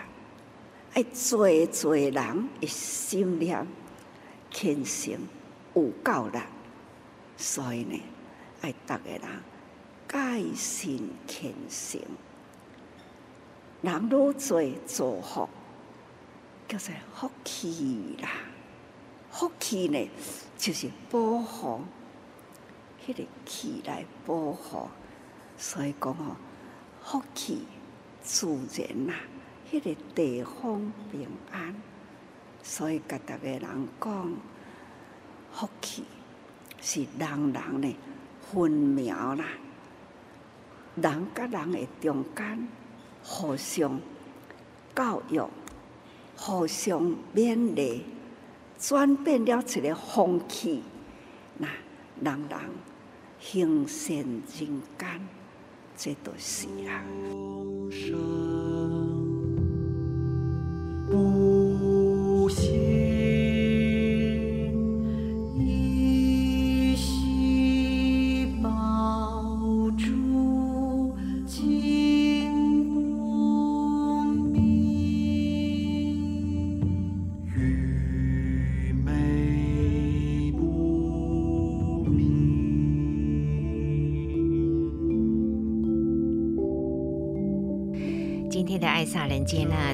[0.94, 3.66] 爱济济人的心念
[4.52, 5.18] 虔诚
[5.74, 6.40] 有够人，
[7.36, 8.00] 所以呢，
[8.62, 9.22] 爱逐个人
[10.14, 12.00] 改心虔诚，
[13.82, 15.50] 人愈济造福，
[16.68, 18.30] 叫做福气啦。
[19.32, 20.08] 福气呢，
[20.56, 21.82] 就是保护，
[23.04, 24.88] 迄个气来保护，
[25.58, 26.36] 所以讲哦，
[27.04, 27.66] 福气
[28.22, 29.16] 自然啦，
[29.72, 31.74] 迄个地方平安，
[32.62, 34.36] 所以甲逐个人讲，
[35.52, 36.04] 福气
[36.80, 37.96] 是人人呢
[38.54, 39.44] 分秒啦，
[40.96, 42.68] 人甲人诶中间
[43.24, 44.00] 互相
[44.96, 45.42] 教育，
[46.38, 48.04] 互相勉励。
[48.80, 50.84] 转变了一个风气，
[51.58, 51.68] 那
[52.22, 52.60] 人人
[53.40, 54.44] 行善人
[55.00, 55.28] 间，
[55.96, 57.02] 这都是啊。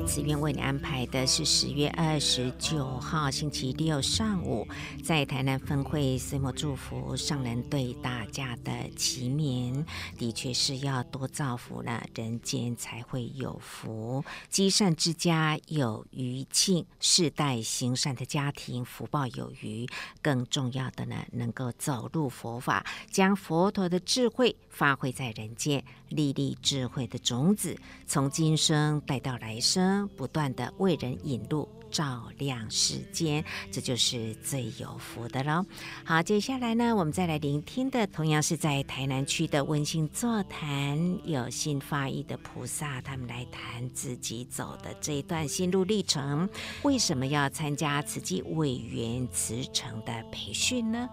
[0.05, 4.67] 慈愿为你安排的是十月二十九号星期六上午，
[5.03, 9.85] 在台南分会岁末祝福上人对答家的祈勉，
[10.17, 14.23] 的确是要多造福呢，人间才会有福。
[14.47, 19.87] 积善之家有余庆，世代行善的家庭福报有余。
[20.21, 29.01] 更重要的呢，能够走入佛法，将佛陀的智慧发挥在人间，粒粒智慧的种子，从今生。
[29.05, 35.65] 带到来生，不断的为人引路，照亮世间，这就是最有福的喽。
[36.03, 46.47] 好，接下来呢，我们再来聆听的，同样是在台南区的温馨座谈，有心发意的菩萨，他们来谈自己走的这一段心路历程。
[46.83, 51.09] 为什么要参加慈济委员慈诚的培训呢？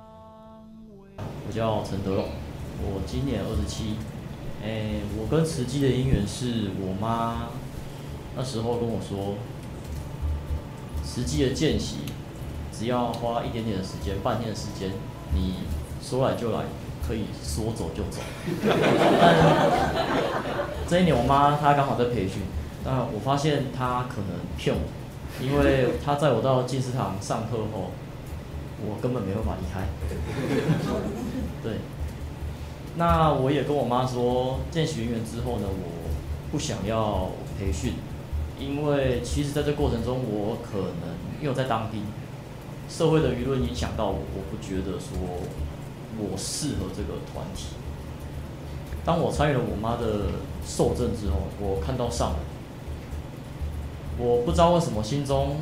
[1.16, 2.28] 我叫陈德龙，
[2.82, 3.96] 我今年二十七。
[4.62, 7.48] 哎，我跟慈济的因缘是我妈。
[8.34, 9.34] 那时候跟我说，
[11.06, 11.98] 实际的见习
[12.76, 14.90] 只要花一点点的时间，半天的时间，
[15.32, 15.54] 你
[16.02, 16.64] 说来就来，
[17.06, 18.20] 可以说走就走。
[19.16, 19.34] 但
[20.86, 22.42] 这一年我妈她刚好在培训，
[22.84, 24.82] 但我发现她可能骗我，
[25.42, 27.92] 因为她在我到进士堂上课后，
[28.84, 29.86] 我根本没办法离开。
[31.64, 31.78] 对，
[32.96, 36.10] 那我也跟我妈说，见习人员之后呢，我
[36.52, 37.94] 不想要培训。
[38.58, 42.02] 因为其实在这过程中，我可能因为我在当兵，
[42.88, 45.16] 社会的舆论影响到我，我不觉得说
[46.18, 47.66] 我适合这个团体。
[49.04, 50.32] 当我参与了我妈的
[50.66, 52.38] 受证之后，我看到上人，
[54.18, 55.56] 我不知道为什么心中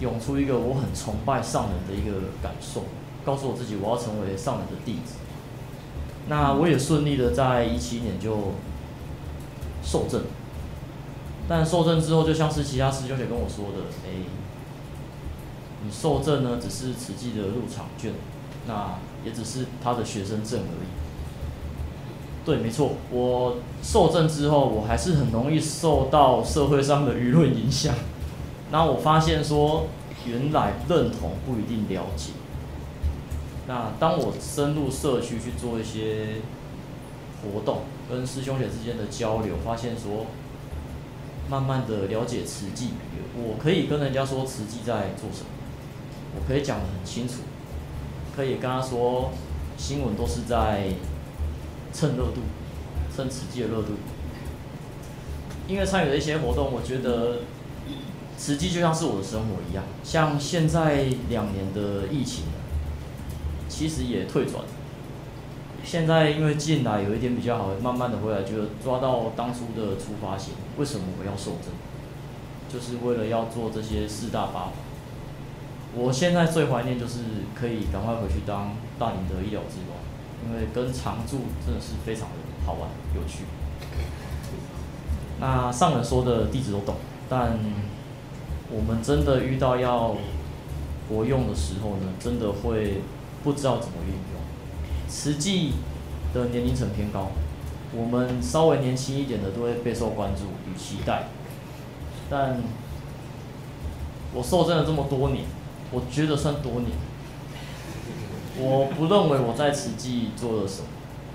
[0.00, 2.82] 涌出一个我很崇拜上人的一个感受，
[3.24, 5.14] 告诉我自己我要成为上人的弟子。
[6.28, 8.52] 那我也顺利的在一七年就
[9.82, 10.22] 受证。
[11.48, 14.26] 但受证之后，就像是其他师兄姐跟我说的，哎、
[15.84, 18.12] 你受证呢，只是慈济的入场券，
[18.66, 20.88] 那也只是他的学生证而已。
[22.44, 27.94] 对，没错，我受证之后，我还是很容易受到社会上的舆论影响。
[28.72, 29.86] 那我发现说，
[30.26, 32.32] 原来认同不一定了解。
[33.68, 36.40] 那当我深入社区去做一些
[37.40, 40.26] 活动，跟师兄姐之间的交流，发现说。
[41.48, 42.90] 慢慢的了解慈济，
[43.36, 45.50] 我可以跟人家说慈济在做什么，
[46.34, 47.42] 我可以讲的很清楚，
[48.34, 49.30] 可以跟他说
[49.76, 50.88] 新闻都是在
[51.92, 52.40] 蹭热度，
[53.14, 53.92] 蹭慈济的热度。
[55.68, 57.38] 因为参与的一些活动，我觉得
[58.36, 59.84] 慈济就像是我的生活一样。
[60.04, 62.44] 像现在两年的疫情，
[63.68, 64.64] 其实也退转。
[65.86, 71.70] 现在因为进来有一点比较好，慢慢的回来，就抓到当初的出发点，为什么我要受证？
[72.68, 74.72] 就是为了要做这些四大八法。
[75.94, 77.20] 我现在最怀念就是
[77.54, 79.94] 可以赶快回去当大林的医疗志工，
[80.44, 82.34] 因为跟常住真的是非常的
[82.66, 83.44] 好玩有趣。
[85.38, 86.96] 那上人说的弟子都懂，
[87.28, 87.56] 但
[88.70, 90.16] 我们真的遇到要
[91.08, 93.00] 活用的时候呢，真的会
[93.44, 94.45] 不知道怎么运用。
[95.08, 95.72] 慈济
[96.34, 97.30] 的年龄层偏高，
[97.92, 101.28] 我们稍微年轻一点的都会备受关注与期待，
[102.28, 102.60] 但
[104.34, 105.44] 我受证了这么多年，
[105.90, 106.90] 我觉得算多年。
[108.58, 110.88] 我不认为我在慈济做了什么，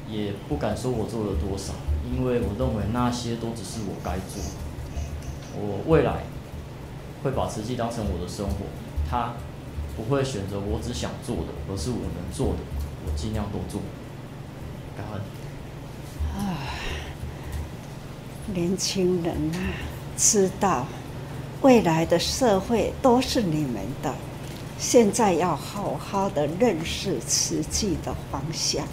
[0.09, 1.73] 也不敢说我做了多少，
[2.11, 4.49] 因为我认为那些都只是我该做的。
[5.53, 6.23] 我未来
[7.23, 8.65] 会把慈济当成我的生活，
[9.09, 9.33] 他
[9.95, 12.59] 不会选择我只想做的，而是我能做的，
[13.05, 13.81] 我尽量多做。
[14.95, 15.21] 感恩。
[16.37, 16.57] 啊，
[18.53, 19.59] 年轻人啊，
[20.17, 20.85] 知道
[21.61, 24.13] 未来的社会都是你们的，
[24.77, 28.85] 现在要好好的认识实际的方向。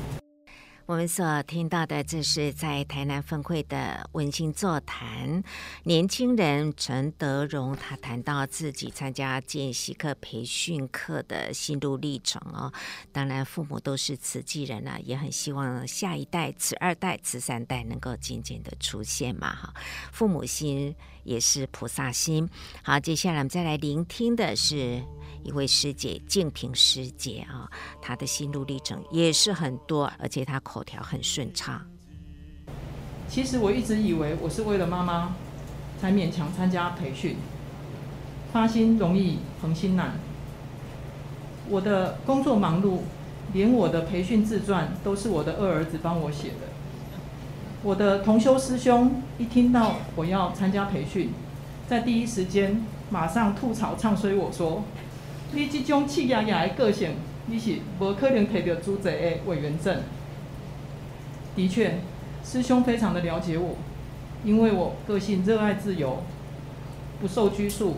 [0.89, 5.45] 我们所听到的，这是在台南分会的温馨座谈。
[5.83, 12.73] 年轻人陈德荣，他谈到自己参加见习课培训课的心路历程哦。
[13.13, 19.55] 当然，父母都是慈济人啊，也很希望下一代、慈二代、慈三代能够渐渐的出现嘛。
[19.55, 19.75] 哈，
[20.11, 20.97] 父母心
[21.29, 22.49] 也是菩萨心。
[22.83, 25.03] 好，接下来我们再来聆听的是。
[25.45, 27.71] 一位师姐，静平师姐啊，
[28.03, 31.81] 她的心路历程也是很多，而且她口条很顺畅。
[33.29, 35.37] 其实我一直以为我是为了妈妈
[35.99, 37.37] 才勉强参加培训，
[38.53, 40.19] 发心容易恒心难。
[41.69, 43.03] 我的工作忙碌，
[43.53, 46.67] 连我的培训自传都是我的二儿子帮我写的。
[47.83, 51.31] 我的同修师兄一听到我要参加培训，
[51.87, 54.83] 在第一时间马上吐槽唱衰我说。
[55.53, 57.13] 你这种气压压的个性，
[57.47, 59.13] 你是无可能摕到主席的
[59.47, 60.01] 委员证。
[61.57, 62.01] 的确，
[62.45, 63.77] 师兄非常的了解我，
[64.45, 66.23] 因为我个性热爱自由，
[67.21, 67.97] 不受拘束。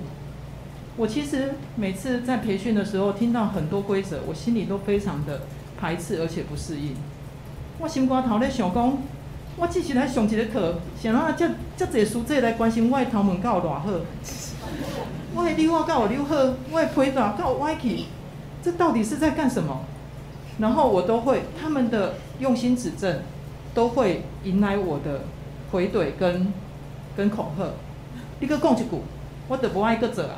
[0.97, 5.41] 我其实每次在培训的时候，听到很多规则，我心里都非常的
[5.77, 6.95] 排斥，而且不适应。
[7.81, 8.99] 我心肝头咧想讲，
[9.61, 11.47] 我只是来上一个课，想让这
[11.77, 13.91] 这侪师姐来关心我的头毛到偌好。
[15.35, 16.35] 我的溜我告我溜好，
[16.71, 18.07] 我的皮带告我歪起，
[18.63, 19.85] 这到底是在干什么？
[20.61, 23.21] 然后我都会他们的用心指正，
[23.75, 25.25] 都会迎来我的
[25.71, 26.51] 回怼跟
[27.15, 27.67] 跟恐吓。
[28.41, 28.87] 你搁讲一句，
[29.47, 30.37] 我就不爱搁做啊！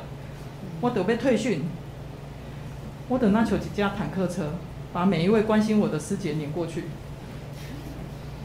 [0.81, 1.63] 我就要退训，
[3.07, 4.49] 我等那求几架坦克车，
[4.91, 6.83] 把每一位关心我的师姐撵过去。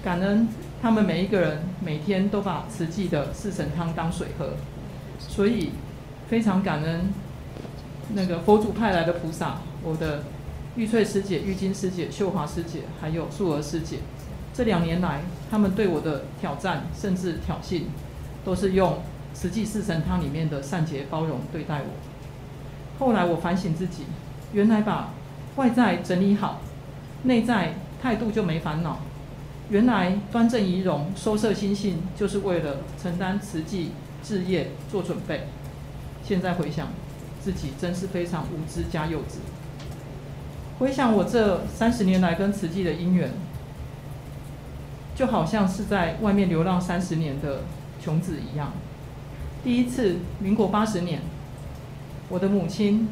[0.04, 0.46] 感恩
[0.80, 4.50] 他们每一个人每天都把慈济的四神汤当水喝，
[5.18, 5.70] 所以。
[6.28, 7.10] 非常感恩
[8.12, 10.24] 那个佛祖派来的菩萨，我的
[10.76, 14.00] 玉翠师姐、玉金师姐、秀华师姐，还有素娥师姐。
[14.52, 17.84] 这两年来，他们对我的挑战甚至挑衅，
[18.44, 18.98] 都是用
[19.32, 23.02] 慈济四神汤里面的善解包容对待我。
[23.02, 24.02] 后来我反省自己，
[24.52, 25.14] 原来把
[25.56, 26.60] 外在整理好，
[27.22, 27.72] 内在
[28.02, 28.98] 态度就没烦恼。
[29.70, 33.90] 原来端正仪容、收摄心性，就是为了承担慈济
[34.22, 35.46] 置业做准备。
[36.24, 36.88] 现在回想，
[37.40, 39.38] 自己真是非常无知加幼稚。
[40.78, 43.30] 回想我这三十年来跟慈济的因缘，
[45.14, 47.62] 就好像是在外面流浪三十年的
[48.02, 48.72] 穷子一样。
[49.64, 51.20] 第一次，民国八十年，
[52.28, 53.08] 我的母亲，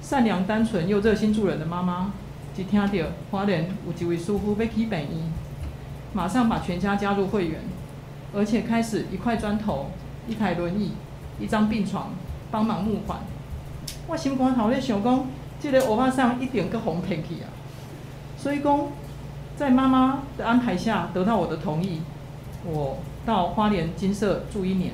[0.00, 2.12] 善良单纯又热心助人的妈妈，
[2.56, 5.22] 一听到花莲有一位师父要起病医，
[6.14, 7.60] 马上把全家加入会员，
[8.34, 9.90] 而且开始一块砖头、
[10.26, 10.92] 一台轮椅、
[11.38, 12.12] 一张病床。
[12.50, 13.18] 帮忙募款，
[14.06, 15.26] 我心肝头咧想讲，
[15.60, 17.50] 这个欧巴桑一定个红骗去啊！
[18.38, 18.86] 所以讲，
[19.56, 22.02] 在妈妈的安排下，得到我的同意，
[22.64, 24.92] 我到花莲金色住一年。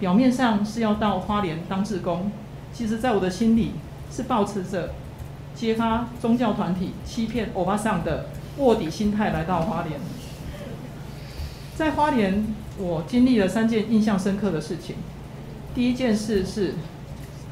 [0.00, 2.32] 表面上是要到花莲当志工，
[2.72, 3.74] 其实在我的心里
[4.10, 4.94] 是抱持着
[5.54, 10.00] 揭发宗教团体欺骗欧巴桑的卧底心态来到花莲。
[11.80, 12.44] 在花莲，
[12.76, 14.96] 我经历了三件印象深刻的事情。
[15.74, 16.74] 第一件事是，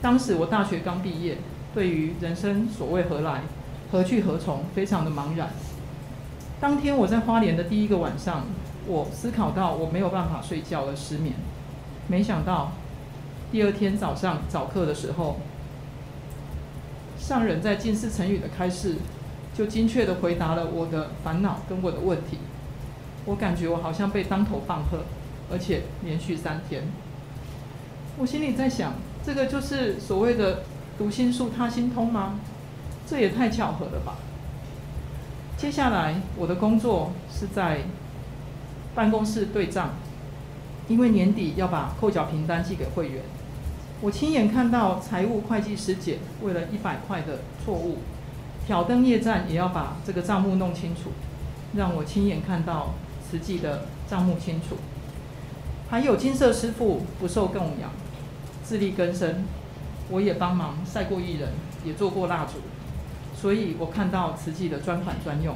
[0.02, 1.38] 当时我大学刚毕业，
[1.74, 3.40] 对于人生所谓何来、
[3.90, 5.48] 何去何从，非常的茫然。
[6.60, 8.44] 当天我在花莲的第一个晚上，
[8.86, 11.32] 我思考到我没有办法睡觉而失眠。
[12.06, 12.72] 没想到
[13.50, 15.38] 第二天早上早课的时候，
[17.18, 18.96] 上人在近似成语的开示，
[19.56, 22.36] 就精确的回答了我的烦恼跟我的问题。
[23.28, 25.04] 我感觉我好像被当头棒喝，
[25.52, 26.84] 而且连续三天。
[28.16, 30.62] 我心里在想，这个就是所谓的
[30.96, 32.40] 读心术、他心通吗？
[33.06, 34.16] 这也太巧合了吧！
[35.58, 37.82] 接下来我的工作是在
[38.94, 39.90] 办公室对账，
[40.88, 43.22] 因为年底要把扣缴凭单寄给会员。
[44.00, 47.98] 我亲眼看到财务会计师姐为了一百块的错误，
[48.66, 51.10] 挑灯夜战也要把这个账目弄清楚，
[51.76, 52.94] 让我亲眼看到
[53.28, 54.76] 慈济的账目清楚。
[55.90, 57.90] 还有金色师父不受供养，
[58.62, 59.44] 自力更生，
[60.10, 61.50] 我也帮忙晒过艺人，
[61.84, 62.58] 也做过蜡烛，
[63.34, 65.54] 所以我看到慈济的专款专用。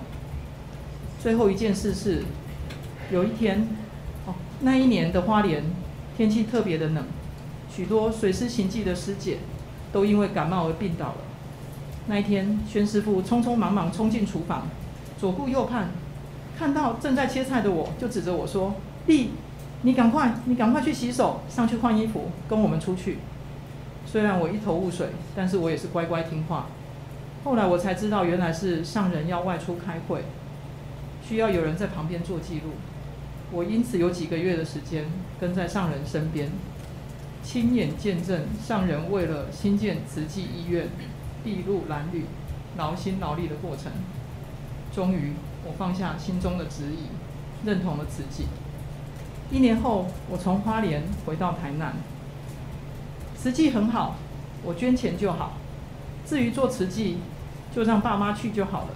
[1.21, 2.25] 最后一件事是，
[3.11, 3.69] 有一天，
[4.27, 5.65] 哦，那一年的花莲
[6.17, 7.05] 天气特别的冷，
[7.71, 9.39] 许多水师行迹的师姐
[9.93, 11.17] 都因为感冒而病倒了。
[12.07, 14.67] 那一天，宣师傅匆匆忙忙冲进厨房，
[15.21, 15.91] 左顾右盼，
[16.59, 18.75] 看到正在切菜的我，就指着我说
[19.07, 19.31] ：“丽。”
[19.85, 23.19] 你赶快，你赶快去洗手，上去换衣服，跟我们出去。
[24.07, 26.67] 虽然我一头雾水，但是我也是乖乖听话。
[27.43, 30.23] 后来我才知道，原来是上人要外出开会，
[31.21, 32.75] 需要有人在旁边做记录。
[33.51, 35.07] 我因此有几个月的时间
[35.41, 36.49] 跟在上人身边，
[37.43, 40.87] 亲眼见证上人为了新建慈济医院，
[41.43, 42.27] 筚路蓝缕，
[42.79, 43.91] 劳心劳力的过程。
[44.95, 45.33] 终于，
[45.65, 48.47] 我放下心中的质疑，认同了慈济。
[49.51, 51.95] 一年后，我从花莲回到台南。
[53.37, 54.17] 慈济很好，
[54.65, 55.53] 我捐钱就好。
[56.25, 57.19] 至于做慈济，
[57.75, 58.89] 就让爸妈去就好了。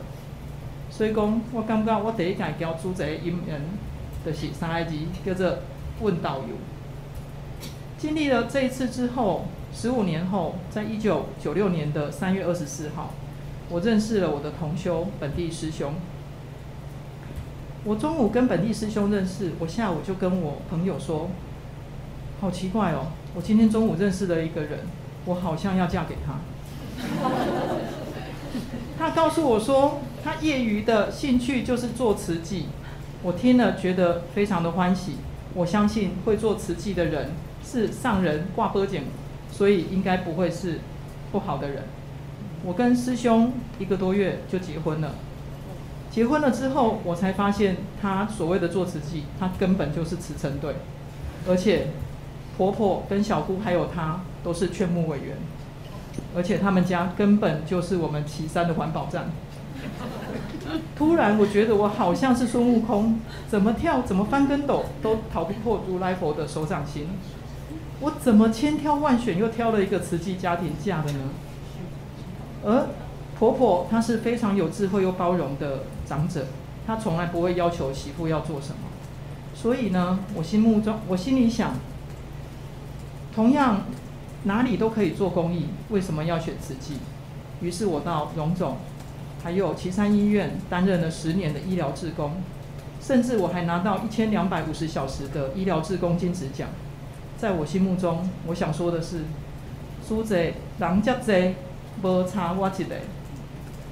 [0.91, 3.61] 所以讲，我感觉我第一件交出这个姻缘，
[4.25, 5.59] 就是三个字，叫做
[6.01, 6.55] 问导游。
[7.99, 13.11] 经历了这一次之后，十五年后，在一九九六年的三月二十四号，
[13.69, 15.95] 我认识了我的同修本地师兄。
[17.87, 21.31] 我中午跟本地师兄认识，我下午就跟我朋友说，
[22.41, 24.81] 好奇怪哦，我今天中午认识了一个人，
[25.25, 26.41] 我好像要嫁给他。
[28.99, 32.67] 他告诉我说，他业余的兴趣就是做慈济，
[33.23, 35.19] 我听了觉得非常的欢喜。
[35.55, 37.31] 我相信会做慈济的人
[37.65, 39.05] 是上人挂波简，
[39.53, 40.81] 所以应该不会是
[41.31, 41.85] 不好的人。
[42.65, 45.15] 我跟师兄一个多月就结婚了。
[46.17, 50.77] 结婚了之后，我才发现他所谓的做慈济，他根本就是慈诚队，
[51.47, 51.89] 而且
[52.57, 55.37] 婆婆跟小姑还有他都是劝募委员，
[56.35, 59.27] 而且他们家根本就是我们旗山的环保站。
[60.97, 67.09] 突然，我觉得我好像是孙悟空，怎么跳怎么翻跟斗都逃不过如来佛的手掌心。
[68.01, 71.19] 我怎么千挑万选又挑了一个慈济家庭嫁的呢？
[72.65, 72.87] 而
[73.39, 75.81] 婆婆她是非常有智慧又包容的。
[76.07, 76.47] 长者，
[76.87, 78.89] 他从来不会要求媳妇要做什么，
[79.55, 81.75] 所以呢，我心目中，我心里想，
[83.35, 83.83] 同样
[84.45, 86.99] 哪里都可以做公益，为什么要选慈济？
[87.61, 88.77] 于是我到荣总，
[89.43, 92.35] 还有旗山医院担任了十年的医疗志工，
[93.01, 96.69] 甚至我还拿到一千两百五十小时的医疗志工金职奖。
[97.37, 99.23] 在我心目中，我想说的是，
[100.07, 101.57] 输者人家济，
[102.03, 102.95] 无差我一个，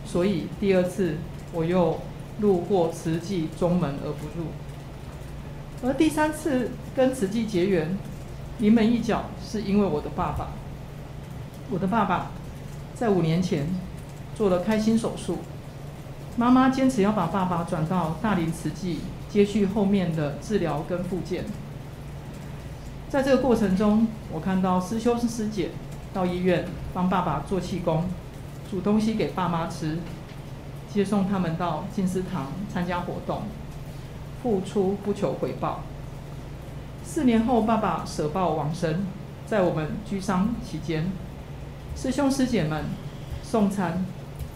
[0.07, 1.17] 所以第二次。
[1.55, 2.01] 我又
[2.41, 4.49] 路过慈济中门而不入，
[5.85, 7.97] 而第三次跟慈济结缘，
[8.59, 10.49] 临门一脚是因为我的爸爸。
[11.71, 12.33] 我的爸爸
[12.95, 13.69] 在五年前
[14.35, 15.39] 做了开心手术，
[16.37, 18.99] 妈妈坚持要把爸爸转到大林慈济
[19.31, 21.45] 接续后面的治疗跟复健。
[23.09, 25.71] 在这个过程中，我看到师兄师姐
[26.13, 28.05] 到医院帮爸爸做气功，
[28.69, 29.99] 煮东西给爸妈吃。
[30.95, 33.43] 接送他们到静思堂参加活动，
[34.41, 35.81] 付出不求回报。
[37.03, 39.05] 四年后，爸爸舍报往生，
[39.45, 41.11] 在我们居丧期间，
[41.97, 42.85] 师兄师姐们
[43.43, 44.07] 送餐、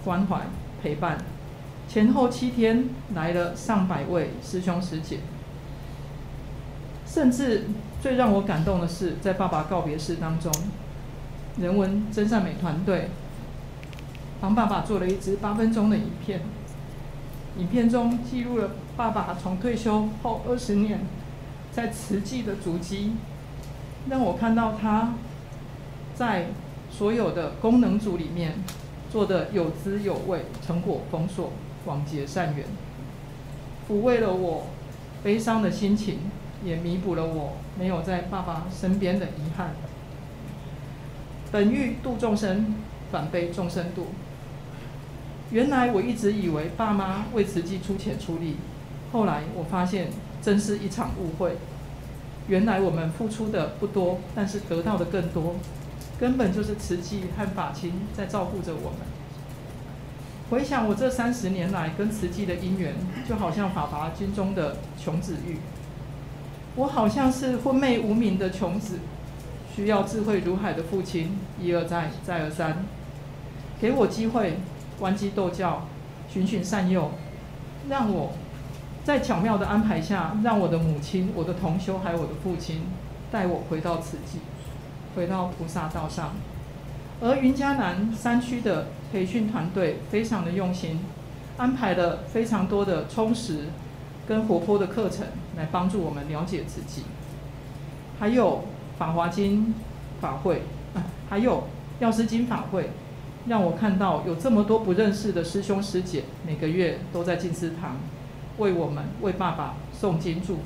[0.04, 0.42] 关怀、
[0.80, 1.18] 陪伴，
[1.88, 2.84] 前后七天
[3.16, 5.18] 来了上百位师兄师姐。
[7.04, 7.64] 甚至
[8.00, 10.52] 最让我感动的是，在爸爸告别式当中，
[11.60, 13.08] 人文真善美团队。
[14.40, 16.42] 帮爸爸做了一支八分钟的影片，
[17.58, 21.00] 影片中记录了爸爸从退休后二十年
[21.72, 23.14] 在慈济的足迹，
[24.08, 25.14] 让我看到他
[26.14, 26.46] 在
[26.90, 28.54] 所有的功能组里面
[29.10, 31.52] 做的有滋有味，成果丰硕，
[31.84, 32.64] 广结善缘，
[33.88, 34.66] 抚慰了我
[35.22, 36.20] 悲伤的心情，
[36.64, 39.72] 也弥补了我没有在爸爸身边的遗憾。
[41.50, 42.74] 本欲度众生，
[43.10, 44.08] 反被众生度。
[45.50, 48.56] 原来我一直以为爸妈为慈济出钱出力，
[49.12, 50.08] 后来我发现
[50.42, 51.56] 真是一场误会。
[52.48, 55.56] 原来我们付出的不多，但是得到的更多，
[56.20, 59.00] 根本就是慈济和法亲在照顾着我们。
[60.50, 62.94] 回想我这三十年来跟慈济的姻缘，
[63.26, 65.58] 就好像《法华经》中的穷子玉，
[66.76, 68.98] 我好像是昏昧无名的穷子，
[69.74, 72.84] 需要智慧如海的父亲一而再再而三
[73.80, 74.58] 给我机会。
[74.98, 75.86] 关机逗教，
[76.28, 77.10] 循循善诱，
[77.88, 78.32] 让我
[79.04, 82.82] 在巧妙的安排下，让我的母亲、我的同修还有我的父亲
[83.30, 84.40] 带我回到慈济，
[85.16, 86.32] 回到菩萨道上。
[87.20, 91.00] 而云嘉南山区的培训团队非常的用心，
[91.56, 93.64] 安排了非常多的充实
[94.26, 95.26] 跟活泼的课程，
[95.56, 97.02] 来帮助我们了解自己。
[98.20, 98.64] 还有
[98.98, 99.74] 法华经
[100.20, 100.62] 法会，
[100.94, 101.64] 啊，还有
[101.98, 102.90] 药师经法会，
[103.46, 107.96] 让我看到有这么多不认识的师兄师姐，每个月都在静思堂
[108.58, 110.62] 为我们为爸爸诵经祝福。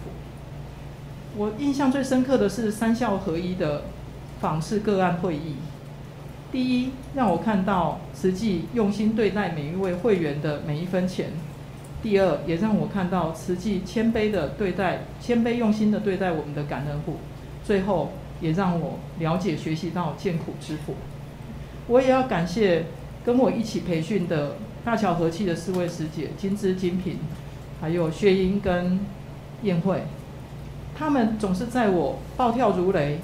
[1.36, 3.84] 我印象最深刻的是三校合一的
[4.40, 5.56] 访视个案会议。
[6.50, 11.28] 第一，让我看到慈济用心对待每一位会员的每一分钱；
[12.02, 17.14] 第二，也让我看到慈济谦卑的对待、谦卑用心的对待我们的感恩户；
[17.64, 18.12] 最后，
[18.42, 20.94] 也让我了解、学习到见苦知苦。
[21.86, 22.86] 我也要感谢
[23.24, 27.18] 跟我一起培训的大桥和气的四位师姐金枝、金品，
[27.80, 29.00] 还有薛英跟
[29.62, 30.02] 燕慧，
[30.96, 33.20] 他们总是在我暴跳如雷、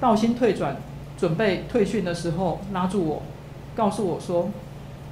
[0.00, 0.76] 道心退转。
[1.18, 3.22] 准备退训的时候，拉住我，
[3.74, 4.52] 告诉我说：“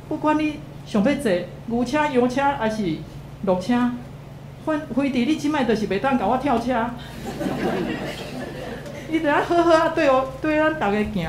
[0.09, 1.33] 不管你想要坐
[1.67, 2.99] 牛车、羊车还是
[3.45, 3.91] 鹿车，
[4.65, 6.91] 反非得你即摆就是袂当甲我跳车。
[9.11, 11.29] 你得要好好啊，对哦，对咱大家行。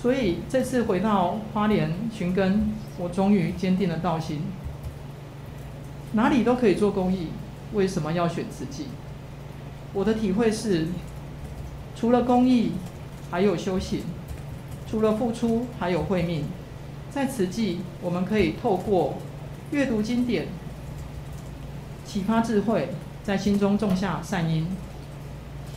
[0.00, 4.42] 所以这次回到花莲寻根，我终于坚定了道心，
[6.12, 7.28] 哪里都可以做公益，
[7.74, 8.86] 为什么要选慈济？
[9.92, 10.86] 我的体会是。
[11.96, 12.72] 除了公益，
[13.30, 14.04] 还有修行；
[14.90, 16.44] 除了付出，还有慧命。
[17.10, 19.18] 在慈济，我们可以透过
[19.70, 20.46] 阅读经典，
[22.06, 22.88] 启发智慧，
[23.22, 24.66] 在心中种下善因。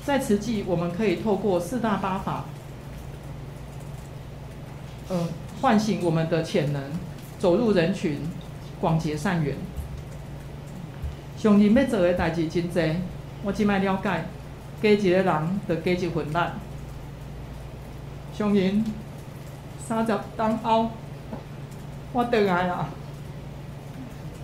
[0.05, 2.45] 在慈济，我们可以透过四大八法，
[5.14, 5.28] 嗯，
[5.61, 6.82] 唤醒我们的潜能，
[7.38, 8.18] 走入人群，
[8.82, 9.55] 广结善缘。
[11.38, 12.84] 上人要做的代志真多，
[13.43, 14.26] 我只卖了解。
[14.82, 16.38] 加一个人，就加一份力。
[18.36, 18.84] 上人
[19.88, 20.89] 三十当后，
[22.11, 22.89] 我倒来啊！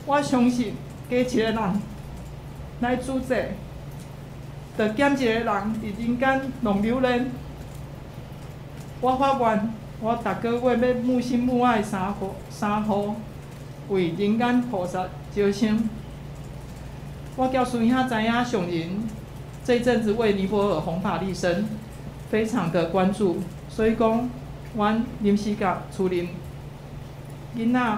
[0.05, 0.75] 我相信
[1.09, 1.81] 加一个人
[2.79, 3.49] 来主宰，
[4.77, 7.29] 就减一个人伫人间浪流连。
[9.01, 13.15] 我发愿，我逐个月要母心母爱三号三号，
[13.89, 15.89] 为人间菩萨招生。
[17.35, 19.03] 我叫孙兄知影上人。
[19.61, 21.67] 这阵子为尼泊尔弘法立身，
[22.31, 23.37] 非常的关注，
[23.67, 24.27] 所以讲，
[24.75, 26.29] 阮临时甲厝里
[27.55, 27.97] 囡仔，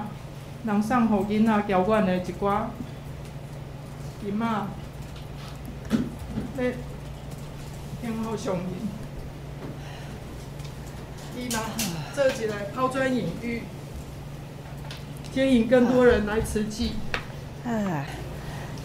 [0.65, 2.63] 人送互囡仔交阮的一寡
[4.21, 4.45] 金仔，
[6.57, 6.73] 来
[8.01, 8.65] 献互上人，
[11.41, 11.59] 伊若
[12.13, 13.63] 做一个抛砖引玉，
[15.33, 16.91] 吸引更多人来慈济。
[17.65, 18.05] 啊。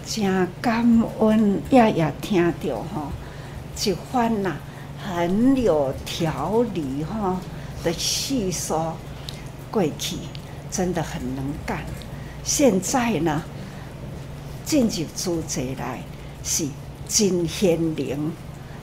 [0.07, 3.11] 真感恩，也也听到吼，
[3.85, 4.57] 一番呐
[5.05, 7.41] 很有条理哈
[7.83, 8.97] 的叙说，
[9.69, 10.17] 过去
[10.71, 11.81] 真的很能干。
[12.45, 13.43] 现在呢，
[14.65, 15.99] 进入主题来
[16.45, 16.69] 是
[17.09, 18.31] 真贤灵，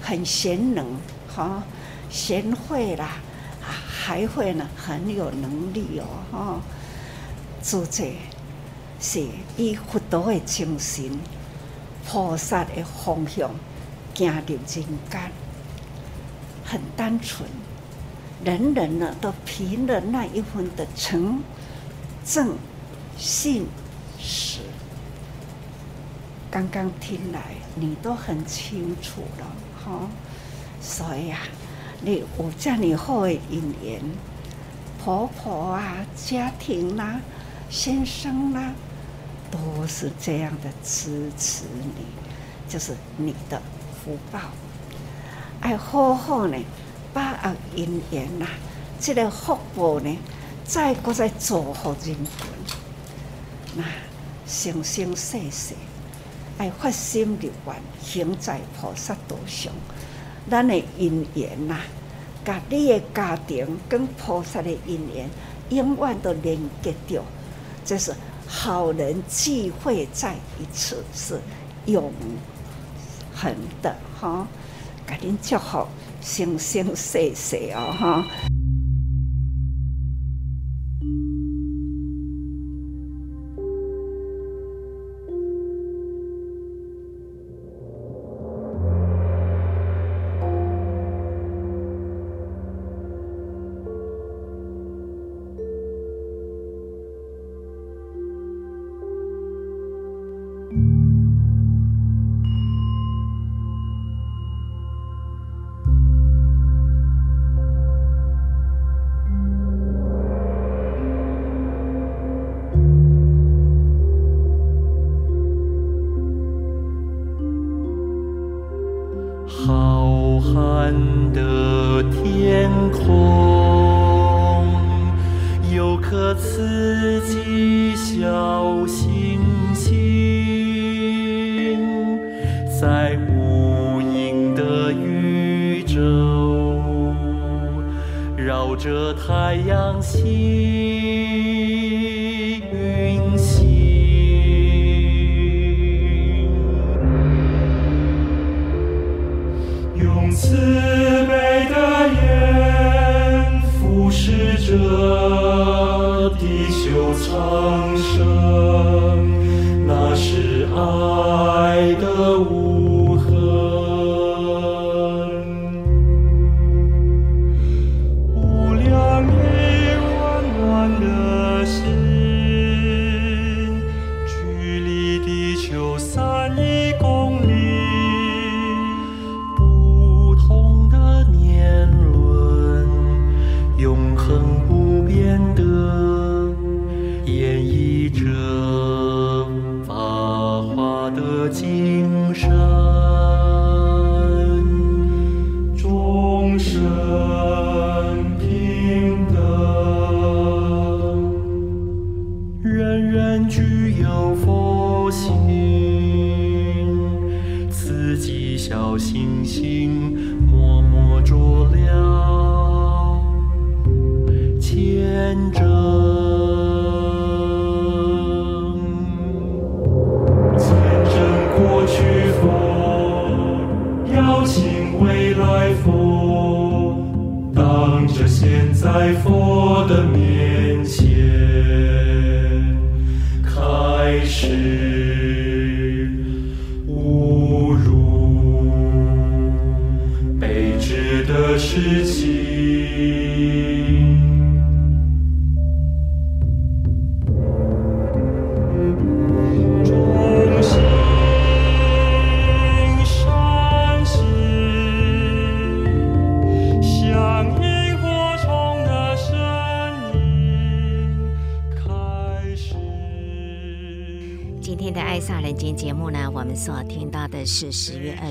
[0.01, 0.86] 很贤能
[1.34, 1.63] 哈，
[2.09, 3.21] 贤惠啦，
[4.06, 6.62] 还会呢很有能力哦哈，
[7.64, 8.18] 主题。
[8.99, 9.26] 是
[9.58, 11.20] 以佛陀的精神、
[12.06, 13.49] 菩萨的方向
[14.16, 14.86] 行入人间，
[16.64, 17.49] 很单纯，
[18.45, 21.41] 人人呢都凭了那一份的诚、
[22.26, 22.56] 正、
[23.18, 23.68] 信、
[24.18, 24.60] 实。
[26.49, 29.45] 刚刚听来，你都很清楚了，
[29.84, 30.08] 哈。
[30.80, 31.39] 所以啊，
[32.06, 34.01] 你有这样好的姻缘，
[35.01, 37.22] 婆婆啊，家庭啦、啊，
[37.70, 38.76] 先生啦、啊。
[39.49, 42.04] 都是这样的支持你，
[42.68, 43.62] 就是你的
[44.04, 44.39] 福报。
[45.62, 46.58] 爱好好呢，
[47.14, 48.47] 把握因缘呐，
[48.99, 50.18] 这个福报呢，
[50.66, 52.26] 再搁再祝福人群。
[53.76, 53.84] 那
[54.47, 55.76] 生生世世
[56.58, 59.72] 爱发心立愿，行在菩萨道上。
[60.49, 61.77] 咱的姻缘呐，
[62.43, 65.29] 甲你的家庭跟菩萨的姻缘，
[65.69, 67.23] 永远都连接着，
[67.85, 68.13] 这是。
[68.45, 71.39] 好人聚会再一次是
[71.87, 72.13] 永
[73.33, 74.45] 恒的哈，
[75.07, 75.89] 赶紧叫好，
[76.21, 78.25] 生生世世哦哈。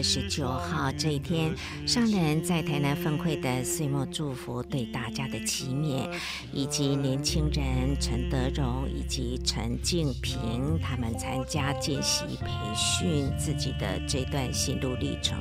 [0.03, 1.53] 十九号这一天，
[1.85, 6.09] 上人在台南分会的岁末祝福对大家的祈勉，
[6.53, 12.47] 以及年轻人陈德荣以及陈静平他们参加见习培
[12.77, 15.37] 训自己的这段心路历程，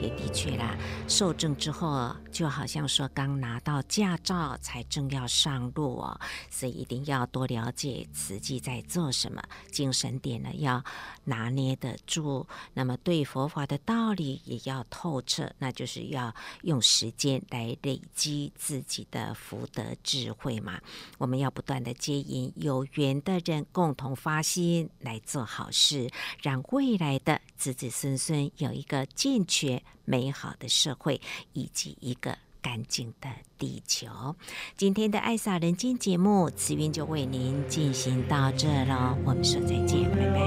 [0.00, 0.78] 也的确啦，
[1.08, 9.42] 受证之后就好像说刚拿到驾照才正要上路哦，所以一定要多了解自己在做什么，
[9.72, 10.84] 精神点呢要
[11.24, 16.32] 拿捏得住，那么对佛法的道理也要透彻，那就是要
[16.64, 20.78] 用时间来累积自己的福德智慧嘛。
[21.16, 26.10] 我们要不断的接引有缘的人，共同发心来做好事，
[26.42, 31.18] 让未来的子子孙孙有一个健全美好的社会，
[31.54, 34.36] 以及一个干净的地球。
[34.76, 40.40] 今天的爱撒人间节目，慈云就为您进行到这了，我们说再见，拜拜。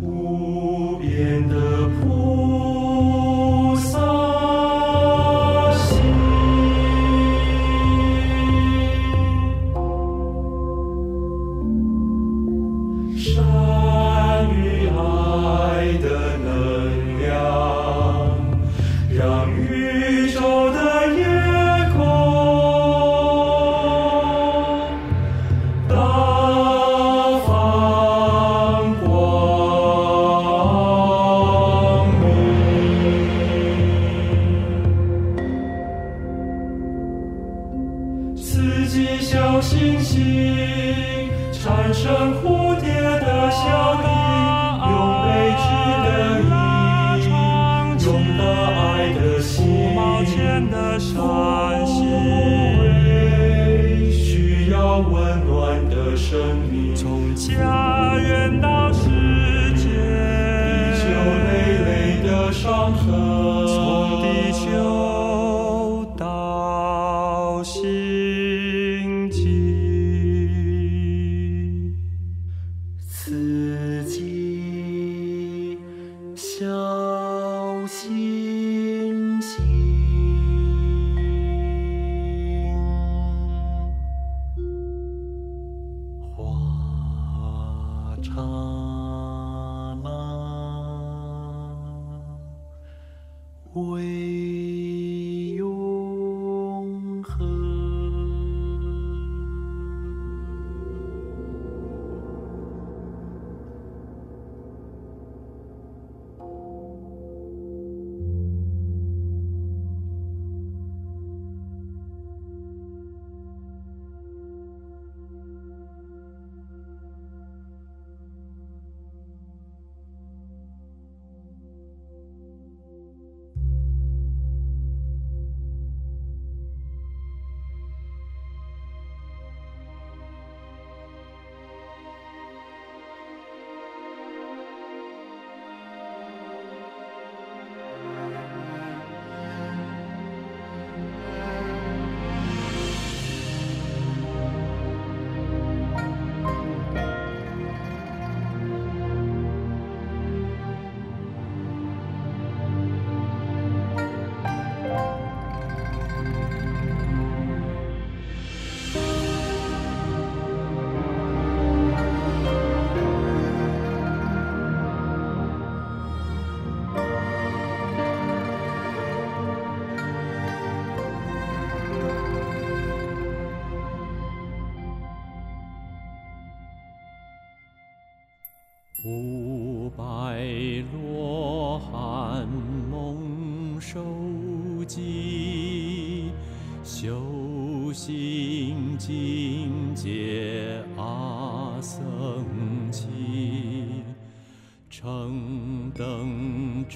[0.00, 1.87] 无边的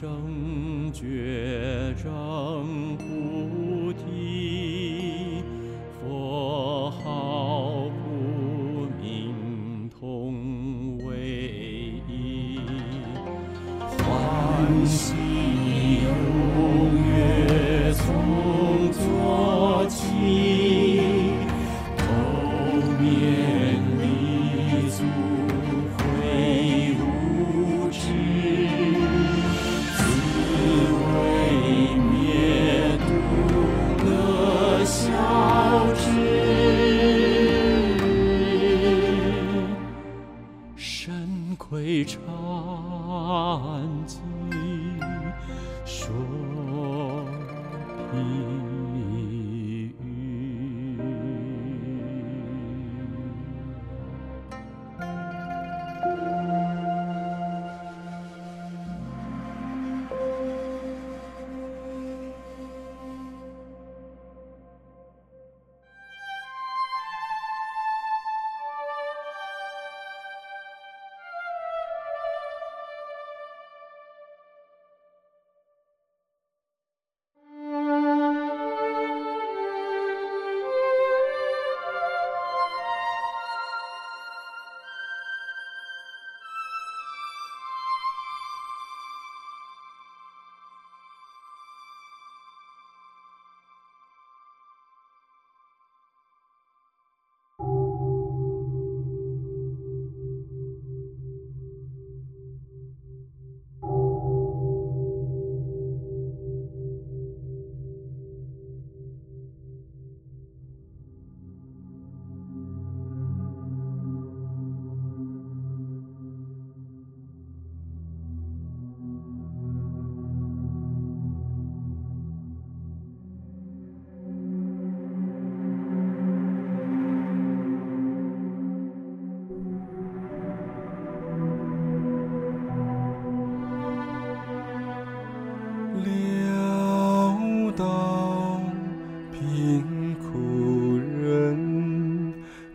[0.03, 0.32] 手。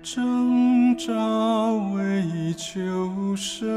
[0.10, 1.12] 挣扎
[1.94, 3.68] 为求生。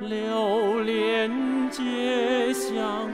[0.00, 1.30] 流连
[1.70, 3.06] 街巷